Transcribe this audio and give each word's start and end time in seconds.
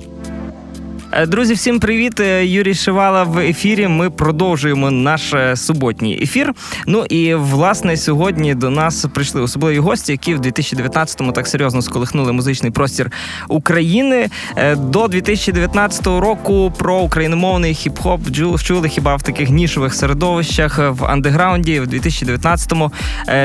Е, 0.00 0.89
друзі, 1.26 1.54
всім 1.54 1.80
привіт! 1.80 2.20
Е, 2.20 2.46
Юрій 2.46 2.74
Шивала 2.74 3.22
в 3.22 3.38
ефірі. 3.38 3.88
Ми 3.88 4.10
продовжуємо 4.10 4.90
наш 4.90 5.34
е, 5.34 5.56
суботній 5.56 6.18
ефір. 6.22 6.52
Ну 6.86 7.04
і 7.04 7.34
власне 7.34 7.96
сьогодні 7.96 8.54
до 8.54 8.70
нас 8.70 9.06
прийшли 9.14 9.40
особливі 9.40 9.78
гості, 9.78 10.12
які 10.12 10.34
в 10.34 10.40
2019-му 10.40 11.32
так 11.32 11.46
серйозно 11.46 11.82
сколихнули 11.82 12.32
музичний 12.32 12.72
простір 12.72 13.10
України. 13.48 14.28
До 14.76 15.08
2019 15.08 16.06
року 16.06 16.72
про 16.78 16.98
україномовний 16.98 17.72
хіп-хоп 17.72 18.62
чули 18.62 18.88
хіба 18.88 19.16
в 19.16 19.22
таких 19.22 19.50
нішових 19.50 19.94
середовищах 19.94 20.78
в 20.78 21.04
андеграунді. 21.04 21.80
В 21.80 21.84
2019-му 21.84 22.92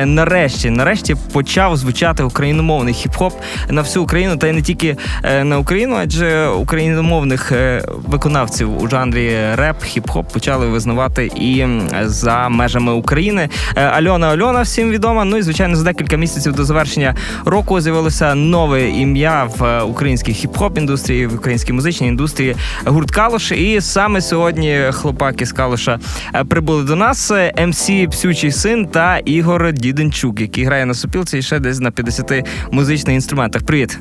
нарешті 0.05 0.69
нарешті 0.69 1.15
почав 1.33 1.77
звучати 1.77 2.23
україномовний 2.23 2.93
хіп-хоп 2.93 3.31
на 3.69 3.81
всю 3.81 4.03
Україну, 4.03 4.37
та 4.37 4.47
й 4.47 4.51
не 4.51 4.61
тільки 4.61 4.97
на 5.43 5.59
Україну, 5.59 5.95
адже 5.99 6.47
україномовних. 6.47 7.54
Е, 7.55 7.83
виконавців 7.87 8.81
у 8.81 8.87
жанрі 8.87 9.37
реп, 9.53 9.75
хіп-хоп 9.83 10.23
почали 10.33 10.67
визнавати 10.67 11.25
і 11.35 11.65
за 12.01 12.49
межами 12.49 12.91
України. 12.91 13.49
Е, 13.75 13.81
Альона 13.81 14.27
Альона 14.27 14.61
всім 14.61 14.91
відома. 14.91 15.25
Ну 15.25 15.37
і 15.37 15.41
звичайно, 15.41 15.75
за 15.75 15.83
декілька 15.83 16.17
місяців 16.17 16.53
до 16.53 16.65
завершення 16.65 17.15
року 17.45 17.81
з'явилося 17.81 18.35
нове 18.35 18.89
ім'я 18.89 19.49
в 19.57 19.81
українській 19.81 20.31
хіп-хоп 20.31 20.77
індустрії, 20.77 21.27
в 21.27 21.35
українській 21.35 21.73
музичній 21.73 22.07
індустрії 22.07 22.55
гурт 22.85 23.11
Калуш. 23.11 23.51
І 23.51 23.81
саме 23.81 24.21
сьогодні 24.21 24.79
хлопаки 24.91 25.45
з 25.45 25.51
Калуша 25.51 25.99
е, 26.35 26.43
прибули 26.43 26.83
до 26.83 26.95
нас. 26.95 27.31
МС 27.67 27.91
Псючий 28.11 28.51
син 28.51 28.87
та 28.87 29.17
Ігор 29.17 29.73
Діденчук, 29.73 30.41
який 30.41 30.63
грає 30.63 30.85
на 30.85 30.93
супілці 30.93 31.37
і 31.37 31.41
ще 31.41 31.59
десь 31.59 31.79
на 31.79 31.91
50 31.91 32.47
музичних 32.71 33.15
інструментах. 33.15 33.63
Привіт. 33.63 33.99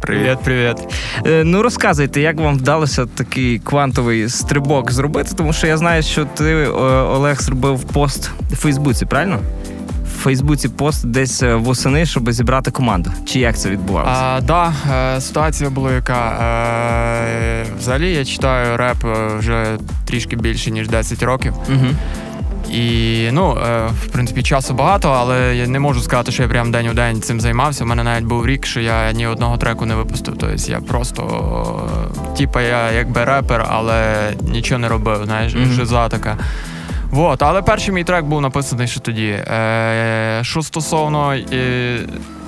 Привіт, 0.00 0.38
привіт. 0.44 0.76
Е, 1.26 1.44
ну 1.44 1.62
розказуйте, 1.62 2.20
як 2.20 2.36
вам 2.40 2.56
вдалося 2.56 3.06
такий 3.06 3.58
квантовий 3.58 4.28
стрибок 4.28 4.92
зробити, 4.92 5.30
тому 5.36 5.52
що 5.52 5.66
я 5.66 5.76
знаю, 5.76 6.02
що 6.02 6.24
ти 6.24 6.66
Олег 6.66 7.40
зробив 7.40 7.84
пост 7.84 8.30
в 8.50 8.56
Фейсбуці, 8.56 9.06
правильно? 9.06 9.38
В 10.04 10.22
Фейсбуці 10.22 10.68
пост 10.68 11.06
десь 11.06 11.42
е, 11.42 11.54
восени, 11.54 12.06
щоб 12.06 12.32
зібрати 12.32 12.70
команду. 12.70 13.10
Чи 13.24 13.38
як 13.38 13.58
це 13.58 13.70
відбувалося? 13.70 14.20
Так, 14.20 14.44
да, 14.44 14.72
е, 15.16 15.20
ситуація 15.20 15.70
була 15.70 15.92
яка. 15.92 16.36
Взагалі 17.78 18.12
я 18.12 18.24
читаю 18.24 18.76
реп 18.76 18.96
вже 19.38 19.66
трішки 20.04 20.36
більше 20.36 20.70
ніж 20.70 20.88
10 20.88 21.22
років. 21.22 21.52
Угу. 21.68 21.86
І 22.70 23.28
ну, 23.32 23.58
е, 23.66 23.86
в 23.86 24.06
принципі, 24.12 24.42
часу 24.42 24.74
багато, 24.74 25.10
але 25.10 25.56
я 25.56 25.66
не 25.66 25.78
можу 25.78 26.00
сказати, 26.00 26.32
що 26.32 26.42
я 26.42 26.48
прям 26.48 26.72
день 26.72 26.88
у 26.88 26.94
день 26.94 27.22
цим 27.22 27.40
займався. 27.40 27.84
У 27.84 27.86
мене 27.86 28.04
навіть 28.04 28.24
був 28.24 28.46
рік, 28.46 28.66
що 28.66 28.80
я 28.80 29.12
ні 29.12 29.26
одного 29.26 29.56
треку 29.56 29.86
не 29.86 29.94
випустив. 29.94 30.34
Тобто 30.38 30.70
я 30.70 30.80
просто, 30.80 31.88
типа, 32.36 32.62
я 32.62 32.92
якби 32.92 33.24
репер, 33.24 33.66
але 33.70 34.30
нічого 34.40 34.78
не 34.78 34.88
робив. 34.88 35.24
Знаєш, 35.24 35.54
mm-hmm. 35.54 35.72
жиза 35.72 36.08
така. 36.08 36.38
Вот, 37.10 37.42
але 37.42 37.62
перший 37.62 37.94
мій 37.94 38.04
трек 38.04 38.24
був 38.24 38.40
написаний 38.40 38.88
ще 38.88 39.00
тоді. 39.00 39.26
Е, 39.26 40.40
Що 40.42 40.62
стосовно 40.62 41.34
е, 41.34 41.98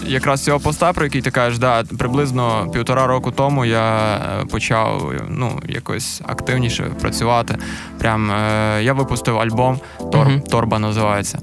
якраз 0.06 0.44
цього 0.44 0.60
поста, 0.60 0.92
про 0.92 1.04
який 1.04 1.22
ти 1.22 1.30
кажеш, 1.30 1.58
да, 1.58 1.84
приблизно 1.98 2.70
півтора 2.72 3.06
року 3.06 3.30
тому 3.30 3.64
я 3.64 4.14
е, 4.14 4.44
почав 4.50 5.12
ну, 5.28 5.60
якось 5.68 6.22
активніше 6.26 6.84
працювати. 7.00 7.58
Прям 7.98 8.30
е, 8.30 8.82
я 8.82 8.92
випустив 8.92 9.38
альбом 9.38 9.80
Тор, 9.98 10.26
uh-huh. 10.26 10.48
Торба 10.48 10.78
називається. 10.78 11.38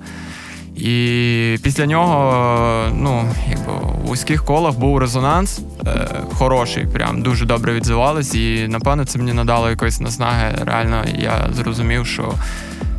І 0.75 1.57
після 1.63 1.85
нього, 1.85 2.85
ну, 2.93 3.25
якби 3.49 3.73
в 3.73 4.07
вузьких 4.07 4.45
колах 4.45 4.77
був 4.77 4.97
резонанс 4.97 5.61
е, 5.87 6.07
хороший, 6.33 6.85
прям 6.85 7.21
дуже 7.21 7.45
добре 7.45 7.73
відзивались. 7.73 8.35
І 8.35 8.67
напевно 8.67 9.05
це 9.05 9.19
мені 9.19 9.33
надало 9.33 9.69
якоїсь 9.69 9.99
наснаги. 9.99 10.55
Реально 10.65 11.05
я 11.17 11.49
зрозумів, 11.53 12.07
що 12.07 12.33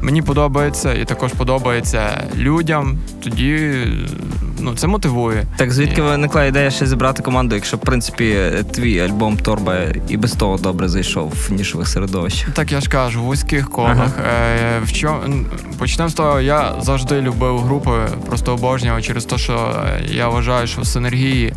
мені 0.02 0.22
подобається 0.22 0.94
і 0.94 1.04
також 1.04 1.32
подобається 1.32 2.24
людям. 2.36 2.98
Тоді 3.22 3.72
ну 4.60 4.74
це 4.74 4.86
мотивує. 4.86 5.44
Так 5.56 5.72
звідки 5.72 6.02
виникла 6.02 6.44
ідея 6.44 6.70
ще 6.70 6.86
зібрати 6.86 7.22
команду, 7.22 7.54
якщо 7.54 7.76
в 7.76 7.80
принципі 7.80 8.36
твій 8.72 9.00
альбом 9.00 9.36
Торба 9.36 9.76
і 10.08 10.16
без 10.16 10.32
того 10.32 10.56
добре 10.56 10.88
зайшов 10.88 11.32
в 11.48 11.52
нішових 11.52 11.88
середовищах? 11.88 12.50
Так 12.50 12.72
я 12.72 12.80
ж 12.80 12.90
кажу, 12.90 13.22
в 13.22 13.24
вузьких 13.24 13.70
колах. 13.70 13.90
Ага. 13.90 14.28
Е, 14.78 14.80
в 14.84 14.92
чому 14.92 15.44
почнемо 15.78 16.08
з 16.10 16.14
того, 16.14 16.40
я 16.40 16.74
завжди 16.80 17.20
любив 17.20 17.58
групи, 17.58 17.90
просто 18.26 18.52
обожнював 18.52 19.02
через 19.02 19.24
те, 19.24 19.38
що 19.38 19.84
я 20.10 20.28
вважаю, 20.28 20.66
що 20.66 20.80
в 20.80 20.86
синергії. 20.86 21.52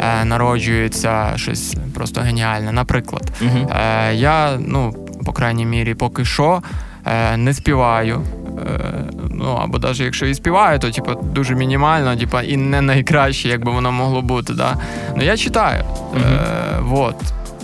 Е, 0.00 0.24
народжується 0.24 1.32
щось 1.36 1.76
просто 1.94 2.20
геніальне. 2.20 2.72
Наприклад, 2.72 3.32
uh 3.42 3.76
е, 3.76 4.14
я, 4.14 4.58
ну, 4.58 4.94
по 5.26 5.32
крайній 5.32 5.66
мірі, 5.66 5.94
поки 5.94 6.24
що 6.24 6.62
е, 6.62 6.87
не 7.36 7.54
співаю. 7.54 8.22
Е, 8.66 9.04
ну 9.30 9.58
або 9.62 9.78
навіть 9.78 10.00
якщо 10.00 10.26
і 10.26 10.34
співаю, 10.34 10.78
то 10.78 10.90
типу, 10.90 11.14
дуже 11.14 11.54
мінімально, 11.54 12.16
типу, 12.16 12.40
і 12.40 12.56
не 12.56 12.80
найкраще, 12.80 13.48
як 13.48 13.64
би 13.64 13.72
воно 13.72 13.92
могло 13.92 14.22
бути. 14.22 14.52
Да? 14.54 14.76
Ну 15.16 15.24
я 15.24 15.36
читаю. 15.36 15.84
Mm-hmm. 15.84 16.78
Е, 16.78 16.80
вот. 16.80 17.16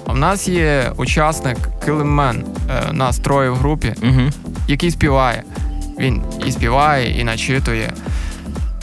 У 0.06 0.14
нас 0.14 0.48
є 0.48 0.92
учасник 0.96 1.56
Килиммен, 1.84 2.44
е, 2.70 2.92
нас 2.92 3.18
троє 3.18 3.50
в 3.50 3.54
групі, 3.54 3.94
mm-hmm. 4.02 4.32
який 4.68 4.90
співає. 4.90 5.42
Він 5.98 6.22
і 6.46 6.52
співає, 6.52 7.20
і 7.20 7.24
начитує. 7.24 7.92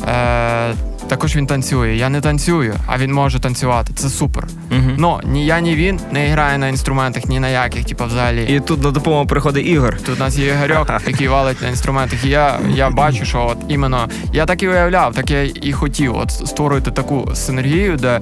Е, 0.08 0.74
також 1.12 1.36
він 1.36 1.48
танцює. 1.48 1.96
Я 1.96 2.10
не 2.10 2.22
танцюю, 2.22 2.74
а 2.88 2.98
він 2.98 3.14
може 3.14 3.40
танцювати. 3.40 3.94
Це 3.94 4.10
супер. 4.10 4.48
Угу. 4.72 4.92
Ну 4.98 5.20
ні 5.26 5.46
я, 5.46 5.60
ні 5.60 5.76
він 5.76 6.00
не 6.12 6.28
грає 6.28 6.58
на 6.58 6.68
інструментах, 6.68 7.26
ні 7.26 7.40
на 7.40 7.48
яких, 7.48 7.86
типу, 7.86 8.06
взагалі. 8.06 8.46
І 8.56 8.60
тут 8.60 8.84
на 8.84 8.92
допомогу 8.92 9.26
приходить 9.26 9.68
Ігор. 9.68 9.98
Тут 10.06 10.16
у 10.16 10.20
нас 10.20 10.38
є 10.38 10.48
Ігорьок, 10.48 10.92
який 11.08 11.28
валить 11.28 11.62
на 11.62 11.68
інструментах. 11.68 12.26
І 12.26 12.30
я 12.30 12.60
я 12.76 12.90
бачу, 12.90 13.26
що 13.26 13.48
от 13.52 13.58
іменно 13.68 14.10
я 14.34 14.46
так 14.46 14.64
і 14.64 14.68
уявляв, 14.68 15.14
так 15.14 15.32
я 15.32 15.44
і 15.44 15.72
хотів 15.72 16.16
от 16.16 16.32
створити 16.32 16.92
таку 16.92 17.32
синергію, 17.34 17.98
де 17.98 18.22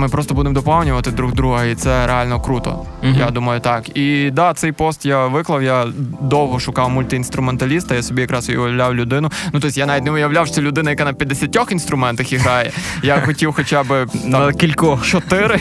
ми 0.00 0.08
просто 0.08 0.34
будемо 0.34 0.54
доповнювати 0.54 1.10
друг 1.10 1.32
друга, 1.32 1.64
і 1.64 1.74
це 1.74 2.06
реально 2.06 2.40
круто. 2.40 2.86
Uh-huh. 3.02 3.18
Я 3.18 3.30
думаю, 3.30 3.60
так. 3.60 3.96
І 3.96 4.30
да, 4.30 4.54
цей 4.54 4.72
пост 4.72 5.06
я 5.06 5.26
виклав. 5.26 5.62
Я 5.62 5.86
довго 6.20 6.60
шукав 6.60 6.90
мультиінструменталіста. 6.90 7.94
Я 7.94 8.02
собі 8.02 8.20
якраз 8.20 8.48
уявляв 8.48 8.94
людину. 8.94 9.30
Ну 9.52 9.60
тобто 9.60 9.80
я 9.80 9.86
навіть 9.86 10.04
не 10.04 10.10
уявляв, 10.10 10.46
що 10.46 10.54
це 10.54 10.62
людина, 10.62 10.90
яка 10.90 11.04
на 11.04 11.12
50 11.12 11.72
інструментах 11.72 12.32
грає. 12.32 12.72
Я 13.02 13.20
хотів 13.20 13.52
хоча 13.52 13.82
б 13.82 14.06
на 14.24 14.52
кількох 14.52 15.06
чотири. 15.06 15.60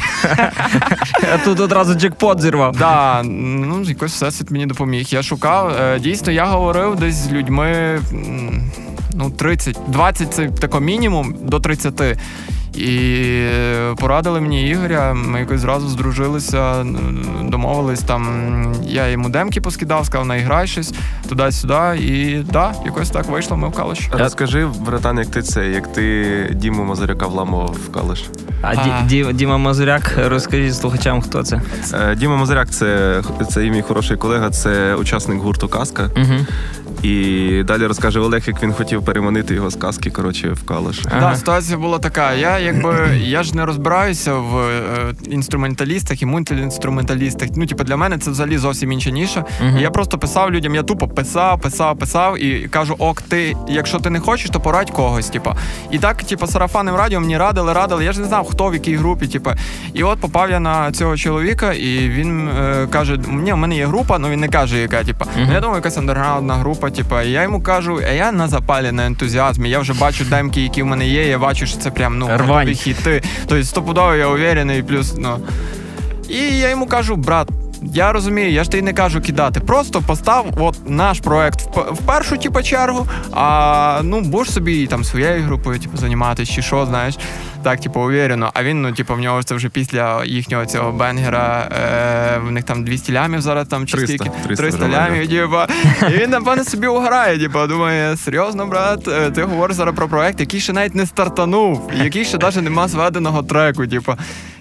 А 1.33 1.38
тут 1.45 1.59
одразу 1.59 1.94
джекпот 1.94 2.41
зірвав. 2.41 2.75
Да, 2.78 3.23
ну 3.23 3.81
якось 3.83 4.11
всесвіт 4.11 4.51
мені 4.51 4.66
допоміг. 4.66 5.07
Я 5.09 5.23
шукав. 5.23 5.75
Е, 5.81 5.99
дійсно, 5.99 6.31
я 6.31 6.45
говорив 6.45 6.95
десь 6.95 7.16
з 7.16 7.31
людьми. 7.31 7.99
Ну, 9.13 9.29
30, 9.29 9.78
20 9.88 10.33
це 10.33 10.47
тако 10.47 10.79
мінімум 10.79 11.35
до 11.41 11.59
30. 11.59 12.17
І 12.74 13.46
порадили 13.97 14.41
мені 14.41 14.69
Ігоря. 14.69 15.13
Ми 15.13 15.40
якось 15.40 15.62
зразу 15.62 15.88
здружилися, 15.88 16.85
домовились 17.44 18.02
там. 18.02 18.74
Я 18.84 19.07
йому 19.07 19.30
демки 19.30 19.62
поскидав, 19.62 20.06
сказав, 20.06 20.25
наіграй 20.28 20.68
щось 20.68 20.94
туди-сюди. 21.29 21.97
І 22.00 22.44
да, 22.52 22.74
якось 22.85 23.09
так 23.09 23.25
вийшло. 23.25 23.58
Ми 23.58 23.68
в 23.68 23.72
Калиш. 23.72 24.09
Розкажи, 24.12 24.68
братан, 24.79 25.18
як 25.18 25.28
ти 25.28 25.41
це, 25.41 25.68
як 25.68 25.94
ти 25.94 26.47
Діму 26.53 26.84
Мазуряка 26.84 27.28
вламував 27.28 27.78
в 27.88 27.91
Калиш. 27.91 28.25
А, 28.62 28.74
а. 28.75 29.03
Ді, 29.08 29.25
Діма 29.34 29.58
Мазуряк, 29.58 30.13
розкажіть 30.25 30.75
слухачам, 30.75 31.22
хто 31.22 31.44
це? 31.44 31.62
Е, 31.94 32.16
Діма 32.16 32.38
Мазуряк 32.38 32.69
це 32.69 33.22
це 33.52 33.66
і 33.66 33.72
мій 33.72 33.81
хороший 33.81 34.18
колега, 34.18 34.50
це 34.50 34.96
учасник 34.96 35.41
гурту 35.41 35.68
Казка. 35.68 36.09
Угу. 36.18 36.46
І 37.03 37.63
далі 37.63 37.85
розкаже 37.85 38.19
Олег, 38.19 38.43
як 38.47 38.63
він 38.63 38.73
хотів 38.73 39.05
переманити 39.05 39.53
його 39.53 39.69
з 39.69 39.75
казки, 39.75 40.09
коротше, 40.09 40.49
в 40.49 40.63
калиш. 40.63 41.01
Ага. 41.05 41.19
Да, 41.19 41.35
ситуація 41.35 41.77
була 41.77 41.99
така. 41.99 42.33
Я 42.33 42.59
якби 42.59 43.17
я 43.17 43.43
ж 43.43 43.55
не 43.55 43.65
розбираюся 43.65 44.33
в 44.33 44.57
е, 44.57 45.13
інструменталістах 45.27 46.21
і 46.21 46.25
мультиінструменталістах. 46.25 47.49
Ну, 47.55 47.66
типу, 47.66 47.84
для 47.84 47.97
мене 47.97 48.17
це 48.17 48.31
взагалі 48.31 48.57
зовсім 48.57 48.91
інша 48.91 49.09
ніша. 49.09 49.46
Угу. 49.61 49.78
Я 49.79 49.90
просто 49.90 50.17
писав 50.17 50.51
людям, 50.51 50.75
я 50.75 50.84
тупо 50.84 51.07
писав, 51.07 51.61
писав, 51.61 51.97
писав 51.97 52.43
і 52.43 52.67
кажу: 52.67 52.96
ок, 52.99 53.22
ти, 53.22 53.55
якщо 53.67 53.99
ти 53.99 54.09
не 54.09 54.19
хочеш, 54.19 54.49
то 54.49 54.59
порадь 54.59 54.91
когось. 54.91 55.29
Типу. 55.29 55.52
І 55.91 55.99
так, 55.99 56.23
типу, 56.23 56.47
сарафанним 56.47 56.95
радіо 56.95 57.19
мені 57.19 57.37
радили, 57.37 57.73
радили. 57.73 58.05
Я 58.05 58.13
ж 58.13 58.19
не 58.19 58.28
знав, 58.28 58.47
хто 58.47 58.67
в 58.67 58.73
якій 58.73 58.95
групі. 58.95 59.28
Типу. 59.28 59.52
І 59.93 60.03
от 60.03 60.19
попав 60.19 60.52
я 60.52 60.59
на 60.59 60.91
цього 60.91 61.17
чоловіка, 61.17 61.73
і 61.73 62.09
він 62.09 62.47
е, 62.47 62.87
каже: 62.91 63.19
Ні, 63.28 63.53
у 63.53 63.57
мене 63.57 63.75
є 63.75 63.87
група, 63.87 64.19
ну, 64.19 64.29
він 64.29 64.40
не 64.40 64.47
каже, 64.47 64.78
яка 64.78 65.03
типу. 65.03 65.25
Угу. 65.25 65.45
Ну, 65.47 65.53
я 65.53 65.59
думаю, 65.59 65.75
якась 65.75 65.97
андерграундна 65.97 66.55
група 66.55 66.89
типа, 66.91 67.24
я 67.24 67.44
йому 67.44 67.62
кажу, 67.62 68.02
а 68.08 68.12
я 68.12 68.32
на 68.32 68.47
запалі 68.47 68.91
на 68.91 69.06
ентузіазмі. 69.06 69.70
Я 69.70 69.80
вже 69.80 69.94
бачу 69.94 70.26
демки, 70.26 70.62
які 70.62 70.84
в 70.84 70.86
мене 70.86 71.08
є. 71.08 71.28
Я 71.28 71.40
бачу, 71.40 71.66
що 71.66 71.78
це 71.78 71.91
прям 71.91 72.18
ну 72.20 72.28
хіти. 72.76 73.22
Тобто 73.47 73.64
стопудово 73.64 74.16
я 74.16 74.28
уверений, 74.28 74.84
плюс 74.84 75.14
ну. 75.18 75.40
І 76.30 76.58
я 76.58 76.70
йому 76.70 76.88
кажу, 76.88 77.16
брат. 77.16 77.50
Я 77.81 78.11
розумію, 78.11 78.52
я 78.52 78.64
ж 78.64 78.72
тобі 78.72 78.84
не 78.84 78.93
кажу 78.93 79.22
кидати. 79.22 79.59
Просто 79.59 80.02
постав 80.02 80.46
от 80.58 80.90
наш 80.90 81.20
проект 81.20 81.76
в, 81.76 81.79
в 81.93 81.97
першу 82.05 82.37
типу, 82.37 82.61
чергу, 82.64 83.08
а 83.31 84.02
ну 84.03 84.22
будеш 84.22 84.53
собі 84.53 84.87
там 84.87 85.03
своєю 85.03 85.43
групою 85.43 85.79
типу, 85.79 85.97
займатися 85.97 86.53
чи 86.53 86.61
що, 86.61 86.85
знаєш. 86.85 87.17
так, 87.64 87.79
типу, 87.79 88.02
увірено. 88.02 88.52
А 88.53 88.64
він, 88.64 88.81
ну, 88.81 88.91
типу, 88.93 89.16
в 89.16 89.20
нього 89.20 89.43
це 89.43 89.55
вже 89.55 89.70
після 89.70 90.26
їхнього 90.26 90.66
цього 90.66 90.91
бенгера. 90.91 91.70
Е, 92.35 92.37
в 92.37 92.52
них 92.52 92.64
там 92.64 92.84
200 92.84 93.14
лямів 93.14 93.41
зараз 93.41 93.67
там 93.67 93.87
чи 93.87 93.97
300, 93.97 94.14
стільки? 94.14 94.29
300 94.47 94.64
300 94.64 94.90
лямів, 94.90 95.29
типа. 95.29 95.67
І 96.09 96.17
він, 96.17 96.29
напевно, 96.29 96.64
собі 96.64 96.87
угорає, 96.87 97.40
типу, 97.40 97.67
думає, 97.67 98.17
серйозно, 98.17 98.66
брат, 98.66 99.08
е, 99.08 99.31
ти 99.31 99.43
говориш 99.43 99.76
зараз 99.76 99.96
про 99.96 100.08
проект, 100.08 100.40
який 100.40 100.59
ще 100.59 100.73
навіть 100.73 100.96
не 100.96 101.05
стартанув, 101.05 101.91
який 102.03 102.26
ще 102.26 102.37
навіть 102.37 102.61
нема 102.61 102.87
зведеного 102.87 103.43
треку, 103.43 103.87
типу. 103.87 104.14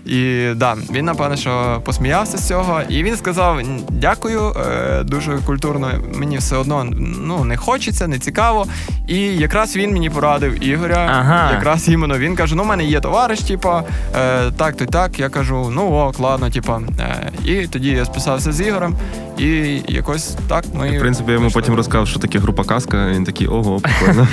І 0.07 0.49
да, 0.57 0.77
він 0.93 1.05
напевно, 1.05 1.37
що 1.37 1.83
посміявся 1.85 2.39
з 2.39 2.49
цього, 2.49 2.81
і 2.89 3.03
він 3.03 3.17
сказав: 3.17 3.61
дякую, 3.91 4.53
е, 4.71 5.03
дуже 5.05 5.39
культурно. 5.39 5.91
Мені 6.15 6.39
все 6.39 6.57
одно 6.57 6.85
ну 7.27 7.45
не 7.45 7.57
хочеться, 7.57 8.07
не 8.07 8.19
цікаво. 8.19 8.67
І 9.09 9.19
якраз 9.21 9.77
він 9.77 9.93
мені 9.93 10.11
порадив 10.11 10.65
Ігоря. 10.65 11.09
Ага. 11.11 11.53
Якраз 11.53 11.89
іменно 11.89 12.19
він 12.19 12.37
каже: 12.37 12.55
ну, 12.55 12.63
у 12.63 12.67
мене 12.67 12.85
є 12.85 13.01
товариш, 13.01 13.41
типа, 13.41 13.85
е, 14.17 14.51
так, 14.57 14.77
то 14.77 14.85
й 14.85 14.87
так. 14.87 15.19
Я 15.19 15.29
кажу, 15.29 15.71
ну 15.75 15.93
ок, 15.93 16.21
ладно, 16.21 16.51
типа. 16.51 16.81
Е, 17.01 17.31
і 17.45 17.67
тоді 17.67 17.91
я 17.91 18.05
списався 18.05 18.53
з 18.53 18.61
Ігорем, 18.61 18.95
і 19.39 19.47
якось 19.89 20.37
так 20.49 20.65
ми. 20.75 20.99
В 20.99 21.01
принципі, 21.01 21.31
я 21.31 21.35
йому 21.35 21.51
потім 21.51 21.75
розказав, 21.75 22.09
що 22.09 22.19
таке 22.19 22.39
група 22.39 22.65
казка. 22.65 23.07
Він 23.07 23.25
такий, 23.25 23.47
ого, 23.47 23.81
прикольно. 23.81 24.29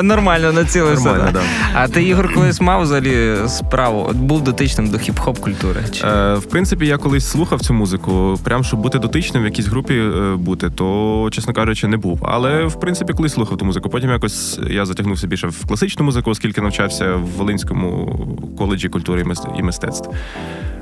Нормально 0.02 0.52
націлився. 0.52 1.32
А 1.74 1.88
ти, 1.88 2.02
Ігор, 2.02 2.34
колись 2.34 2.60
мав 2.60 2.82
взагалі 2.82 3.36
справу? 3.48 4.10
Був 4.14 4.44
дотичним 4.60 4.90
до 4.90 4.96
хіп-хоп 4.96 5.40
культури? 5.40 5.80
Чи? 5.92 6.06
Е, 6.06 6.34
в 6.34 6.44
принципі, 6.44 6.86
я 6.86 6.98
колись 6.98 7.28
слухав 7.28 7.60
цю 7.60 7.74
музику. 7.74 8.38
Прям 8.44 8.64
щоб 8.64 8.80
бути 8.80 8.98
дотичним 8.98 9.42
в 9.42 9.46
якійсь 9.46 9.66
групі 9.66 9.94
е, 9.94 10.36
бути, 10.36 10.70
то, 10.70 11.28
чесно 11.32 11.52
кажучи, 11.52 11.88
не 11.88 11.96
був. 11.96 12.20
Але 12.22 12.64
в 12.64 12.80
принципі, 12.80 13.12
колись 13.12 13.32
слухав 13.32 13.58
ту 13.58 13.64
музику. 13.64 13.88
Потім 13.88 14.10
якось 14.10 14.60
я 14.70 14.86
затягнувся 14.86 15.26
більше 15.26 15.46
в 15.48 15.66
класичну 15.66 16.04
музику, 16.04 16.30
оскільки 16.30 16.60
навчався 16.60 17.14
в 17.14 17.26
Волинському 17.36 18.18
коледжі 18.58 18.88
культури 18.88 19.24
і 19.58 19.62
мистецтв. 19.62 20.10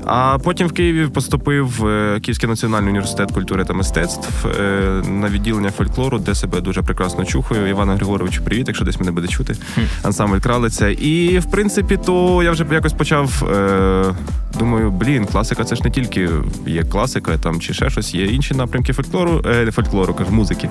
А 0.09 0.39
потім 0.39 0.67
в 0.67 0.73
Києві 0.73 1.07
поступив 1.07 1.69
в 1.79 1.87
е, 1.87 2.21
Київський 2.21 2.49
національний 2.49 2.91
університет 2.91 3.33
культури 3.33 3.65
та 3.65 3.73
мистецтв 3.73 4.47
е, 4.47 4.63
на 5.09 5.29
відділення 5.29 5.71
фольклору, 5.71 6.19
де 6.19 6.35
себе 6.35 6.61
дуже 6.61 6.83
прекрасно 6.83 7.25
чухаю. 7.25 7.69
Івана 7.69 7.95
Григоровичу, 7.95 8.45
привіт, 8.45 8.65
якщо 8.69 8.85
десь 8.85 9.01
мене 9.01 9.13
буде 9.13 9.29
чути. 9.29 9.57
Ансамбль 10.03 10.39
кралиця. 10.39 10.89
І 10.89 11.39
в 11.39 11.51
принципі, 11.51 11.99
то 12.07 12.43
я 12.43 12.51
вже 12.51 12.67
якось 12.73 12.93
почав. 12.93 13.49
Е, 13.55 14.15
думаю, 14.59 14.91
блін, 14.91 15.27
класика 15.27 15.65
це 15.65 15.77
ж 15.77 15.85
не 15.85 15.91
тільки 15.91 16.29
є 16.67 16.83
класика 16.85 17.39
там 17.39 17.61
чи 17.61 17.75
ще 17.75 17.91
щось, 17.91 18.15
є 18.15 18.27
інші 18.27 18.55
напрямки 18.55 18.93
фольклору, 18.93 19.43
е, 19.47 19.71
фольклору, 19.71 20.15
кажу, 20.15 20.31
музики. 20.31 20.69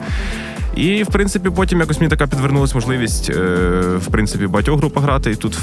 І 0.77 1.03
в 1.03 1.07
принципі, 1.07 1.49
потім 1.49 1.79
якось 1.79 1.99
мені 1.99 2.09
така 2.09 2.27
підвернулася 2.27 2.75
можливість 2.75 3.29
е, 3.29 3.33
в 3.97 4.07
принципі 4.11 4.47
багатьох 4.47 4.79
групах 4.79 5.03
грати. 5.03 5.31
І 5.31 5.35
тут 5.35 5.57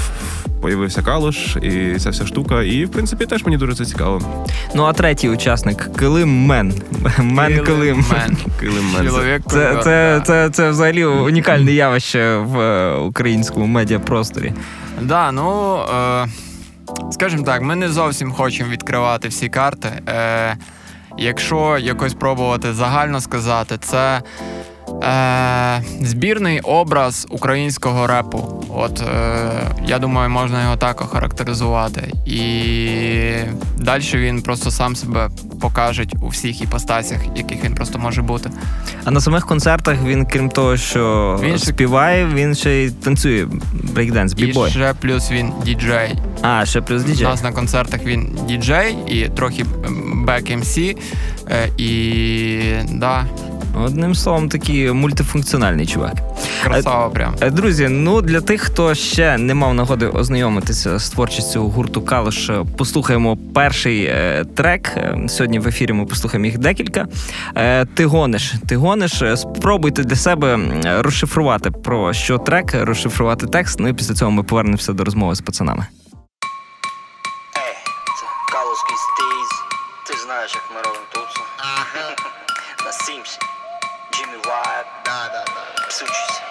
появився 0.61 1.01
калош, 1.01 1.55
і 1.55 1.99
ця 1.99 2.09
вся 2.09 2.25
штука. 2.25 2.63
І 2.63 2.85
в 2.85 2.91
принципі 2.91 3.25
теж 3.25 3.43
мені 3.43 3.57
дуже 3.57 3.75
це 3.75 3.85
цікаво. 3.85 4.21
Ну 4.75 4.83
а 4.83 4.93
третій 4.93 5.29
учасник 5.29 5.89
Килим 5.97 6.45
Мен. 6.45 6.73
Мен 7.19 7.63
Килим. 7.63 8.05
Килим 8.59 8.85
мен. 8.93 9.41
Це, 9.49 9.79
це, 9.83 10.21
це, 10.25 10.49
це 10.49 10.69
взагалі 10.69 11.05
унікальне 11.05 11.71
явище 11.71 12.37
в 12.37 12.59
е, 12.59 12.97
українському 12.97 13.65
медіапросторі. 13.65 14.53
Да, 15.01 15.31
ну 15.31 15.77
е, 15.77 16.27
скажімо 17.11 17.43
так, 17.43 17.61
ми 17.61 17.75
не 17.75 17.89
зовсім 17.89 18.31
хочемо 18.31 18.69
відкривати 18.69 19.27
всі 19.27 19.49
карти. 19.49 19.89
Е, 20.07 20.57
якщо 21.17 21.77
якось 21.81 22.13
пробувати 22.13 22.73
загально 22.73 23.21
сказати, 23.21 23.75
це 23.81 24.21
е, 25.03 25.83
збірний 26.01 26.59
образ 26.59 27.27
українського 27.29 28.07
репу. 28.07 28.63
От 28.69 29.01
е, 29.01 29.51
я 29.87 29.99
думаю, 29.99 30.29
можна 30.29 30.63
його 30.63 30.77
так 30.77 31.01
охарактеризувати. 31.01 32.13
І 32.25 32.49
далі 33.77 34.03
він 34.15 34.41
просто 34.41 34.71
сам 34.71 34.95
себе 34.95 35.29
покаже 35.61 36.05
у 36.21 36.27
всіх 36.27 36.61
іпостасях, 36.61 37.19
яких 37.35 37.63
він 37.63 37.75
просто 37.75 37.99
може 37.99 38.21
бути. 38.21 38.49
А 39.03 39.11
на 39.11 39.21
самих 39.21 39.45
концертах 39.45 39.97
він, 40.03 40.25
крім 40.25 40.49
того, 40.49 40.77
що 40.77 41.39
Він 41.43 41.59
співає, 41.59 42.25
він 42.25 42.55
ще 42.55 42.71
й 42.71 42.91
танцює 42.91 43.47
брейкденс, 43.83 44.33
І 44.37 44.53
ще 44.69 44.93
плюс 45.01 45.31
він 45.31 45.53
діджей. 45.65 46.15
А, 46.41 46.65
ще 46.65 46.81
плюс 46.81 47.03
У 47.19 47.23
нас 47.23 47.43
на 47.43 47.51
концертах 47.51 48.03
він 48.05 48.39
діджей 48.47 48.97
і 49.07 49.29
трохи 49.29 49.65
бек 50.13 50.49
MC. 50.49 50.97
Е, 51.49 51.69
І 51.77 52.61
да, 52.91 53.25
Одним 53.83 54.15
словом, 54.15 54.49
такий 54.49 54.91
мультифункціональний 54.91 55.85
чувак. 55.85 56.13
красава 56.63 57.09
прям. 57.09 57.35
Е, 57.41 57.49
Друзі, 57.49 57.87
ну 57.89 58.21
для 58.21 58.41
тих, 58.41 58.61
хто 58.61 58.95
ще 58.95 59.37
не 59.37 59.53
мав 59.53 59.73
нагоди 59.73 60.07
ознайомитися 60.07 60.99
з 60.99 61.09
творчістю 61.09 61.63
гурту 61.67 62.01
Калош, 62.01 62.49
е, 62.49 62.63
послухаємо 62.77 63.37
перший 63.53 64.03
е, 64.03 64.45
трек. 64.55 64.91
Е, 64.97 65.17
Сьогодні 65.27 65.59
в 65.59 65.67
ефірі 65.67 65.93
ми 65.93 66.05
послухаємо 66.05 66.45
їх 66.45 66.57
декілька. 66.57 67.07
Е, 67.55 67.85
Ти 67.85 68.05
гониш. 68.05 68.53
Ти 68.67 68.75
гониш. 68.77 69.21
Е, 69.21 69.37
Спробуйте 69.37 70.03
для 70.03 70.15
себе 70.15 70.59
розшифрувати 70.99 71.71
про 71.71 72.13
що 72.13 72.37
трек, 72.37 72.75
розшифрувати 72.81 73.47
текст. 73.47 73.79
Ну 73.79 73.87
і 73.87 73.93
після 73.93 74.13
цього 74.13 74.31
ми 74.31 74.43
повернемося 74.43 74.93
до 74.93 75.03
розмови 75.03 75.35
з 75.35 75.41
пацанами. 75.41 75.85
Псучись. 85.95 86.41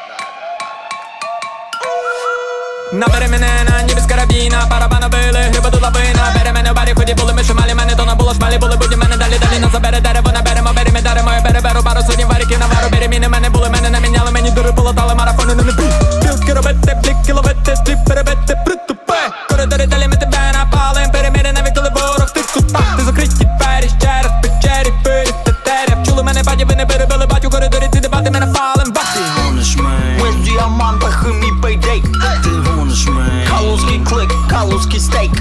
Набери 2.93 3.29
мене 3.29 3.65
на 3.69 3.83
ніби 3.83 4.01
з 4.01 4.07
карабіна, 4.07 4.67
барабана 4.71 5.09
били, 5.09 5.39
гриба 5.39 5.71
тут 5.71 5.83
лавина 5.83 6.33
Бере 6.35 6.53
мене 6.53 6.73
в 6.73 6.75
барі, 6.75 6.95
ході 6.97 7.15
були 7.15 7.33
ми 7.33 7.45
шумалі, 7.45 7.75
мене 7.75 7.97
то 7.97 8.05
не 8.05 8.15
було 8.15 8.35
шмалі, 8.35 8.59
були 8.59 8.77
будні 8.77 8.97
мене 8.97 9.17
далі, 9.17 9.39
далі 9.39 9.59
нас 9.59 9.73
забере 9.73 10.01
дерево, 10.01 10.33
наберемо, 10.33 10.71
бери 10.77 10.91
ми 10.93 11.03
даримо, 11.03 11.33
я 11.33 11.41
бере, 11.41 11.61
беру 11.61 11.83
пару 11.85 12.01
сотні 12.03 12.25
варіків 12.25 12.59
на 12.59 12.67
вару, 12.67 12.89
бері 12.93 13.09
міни, 13.09 13.29
мене 13.29 13.51
були, 13.51 13.69
мене 13.69 13.91
не 13.91 14.01
міняли, 14.01 14.31
мені 14.31 14.51
дури 14.51 14.73
полотали, 14.73 15.15
марафони, 15.15 15.55
не 15.55 15.63
не 15.63 15.73
пі 15.73 15.87
Білки 16.23 16.53
робити, 16.55 17.01
бліки 17.03 17.33
ловити, 17.33 17.77
сліп 17.77 17.99
перебити, 18.07 18.59
притупе 18.65 19.21
Коридори 19.49 19.87
далі 19.87 20.09
ми 20.09 20.17
тебе 20.17 20.53
напалим, 20.53 21.11
переміри 21.13 21.53
навіть 21.53 21.75
коли 21.75 21.89
ворог 21.89 22.31
ти 22.31 22.41
тут 22.55 22.73
Ти 22.97 23.05
закриті 23.05 23.49
двері, 23.59 23.89
ще 24.01 24.23
раз, 24.23 24.33
печері, 24.43 24.93
пирі, 25.05 25.31
тетеря. 25.45 26.03
Вчули 26.03 26.23
мене 26.23 26.43
баді, 26.43 26.65
ви 26.65 26.77
не 26.77 26.87
перебили 26.87 27.14
калузький 35.05 35.34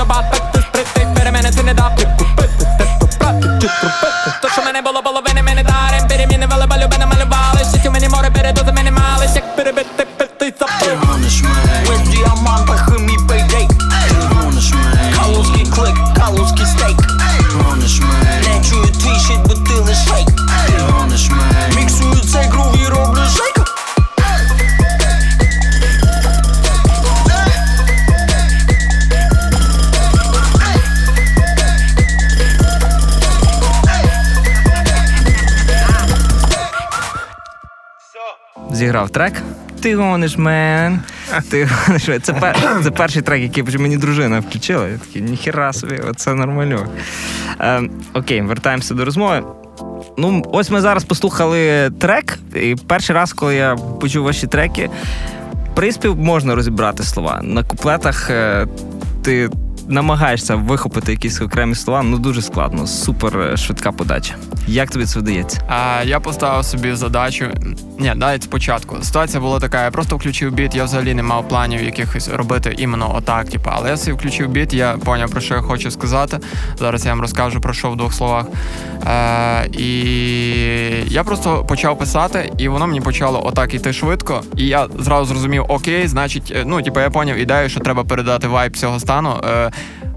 about 0.00 0.39
Зіграв 38.90 39.10
трек. 39.10 39.32
Ти 39.82 39.96
гониш, 39.96 40.38
мен. 40.38 41.00
Ти 41.50 41.68
що, 41.96 42.20
це, 42.20 42.32
пер, 42.32 42.56
це 42.84 42.90
перший 42.90 43.22
трек, 43.22 43.42
який 43.42 43.78
мені 43.78 43.96
дружина 43.96 44.40
включила. 44.40 44.88
Я 44.88 44.98
такий, 44.98 45.22
ніхіра 45.22 45.72
собі, 45.72 45.96
оце 46.10 46.34
нормально. 46.34 46.86
Е, 47.60 47.82
окей, 48.14 48.42
вертаємося 48.42 48.94
до 48.94 49.04
розмови. 49.04 49.42
Ну, 50.18 50.42
ось 50.52 50.70
ми 50.70 50.80
зараз 50.80 51.04
послухали 51.04 51.90
трек, 51.98 52.38
і 52.54 52.76
перший 52.86 53.16
раз, 53.16 53.32
коли 53.32 53.54
я 53.54 53.76
почув 53.76 54.24
ваші 54.24 54.46
треки, 54.46 54.90
приспів 55.74 56.16
можна 56.16 56.54
розібрати 56.54 57.02
слова. 57.02 57.40
На 57.42 57.64
куплетах 57.64 58.30
е, 58.30 58.66
ти 59.22 59.50
намагаєшся 59.88 60.54
вихопити 60.54 61.12
якісь 61.12 61.40
окремі 61.40 61.74
слова, 61.74 62.02
ну 62.02 62.18
дуже 62.18 62.42
складно, 62.42 62.86
супер 62.86 63.38
е, 63.38 63.56
швидка 63.56 63.92
подача. 63.92 64.34
Як 64.70 64.90
тобі 64.90 65.04
це 65.04 65.18
вдається? 65.18 65.60
А 65.68 66.02
я 66.04 66.20
поставив 66.20 66.64
собі 66.64 66.94
задачу. 66.94 67.46
Ні, 67.98 68.12
навіть 68.16 68.42
спочатку. 68.42 68.96
Ситуація 69.02 69.40
була 69.40 69.60
така: 69.60 69.84
я 69.84 69.90
просто 69.90 70.16
включив 70.16 70.52
біт, 70.52 70.74
я 70.74 70.84
взагалі 70.84 71.14
не 71.14 71.22
мав 71.22 71.48
планів 71.48 71.84
якихось 71.84 72.28
робити 72.28 72.74
іменно 72.78 73.16
отак. 73.16 73.48
Типу, 73.48 73.70
але 73.72 73.90
я 73.90 73.96
собі 73.96 74.12
включив 74.12 74.48
біт, 74.48 74.74
я 74.74 74.92
поняв, 75.04 75.30
про 75.30 75.40
що 75.40 75.54
я 75.54 75.60
хочу 75.60 75.90
сказати. 75.90 76.38
Зараз 76.78 77.06
я 77.06 77.12
вам 77.12 77.20
розкажу 77.20 77.60
про 77.60 77.72
що 77.72 77.90
в 77.90 77.96
двох 77.96 78.14
словах. 78.14 78.46
Е, 79.06 79.66
і 79.66 79.90
я 81.06 81.24
просто 81.24 81.64
почав 81.64 81.98
писати, 81.98 82.52
і 82.58 82.68
воно 82.68 82.86
мені 82.86 83.00
почало 83.00 83.46
отак 83.46 83.74
іти 83.74 83.92
швидко. 83.92 84.42
І 84.56 84.66
я 84.66 84.88
зразу 84.98 85.24
зрозумів, 85.24 85.64
окей, 85.68 86.08
значить, 86.08 86.52
е, 86.56 86.62
ну, 86.66 86.82
типу, 86.82 87.00
я 87.00 87.10
поняв 87.10 87.36
ідею, 87.36 87.68
що 87.68 87.80
треба 87.80 88.04
передати 88.04 88.48
вайб 88.48 88.76
цього 88.76 89.00
стану. 89.00 89.40
Е, 89.50 89.70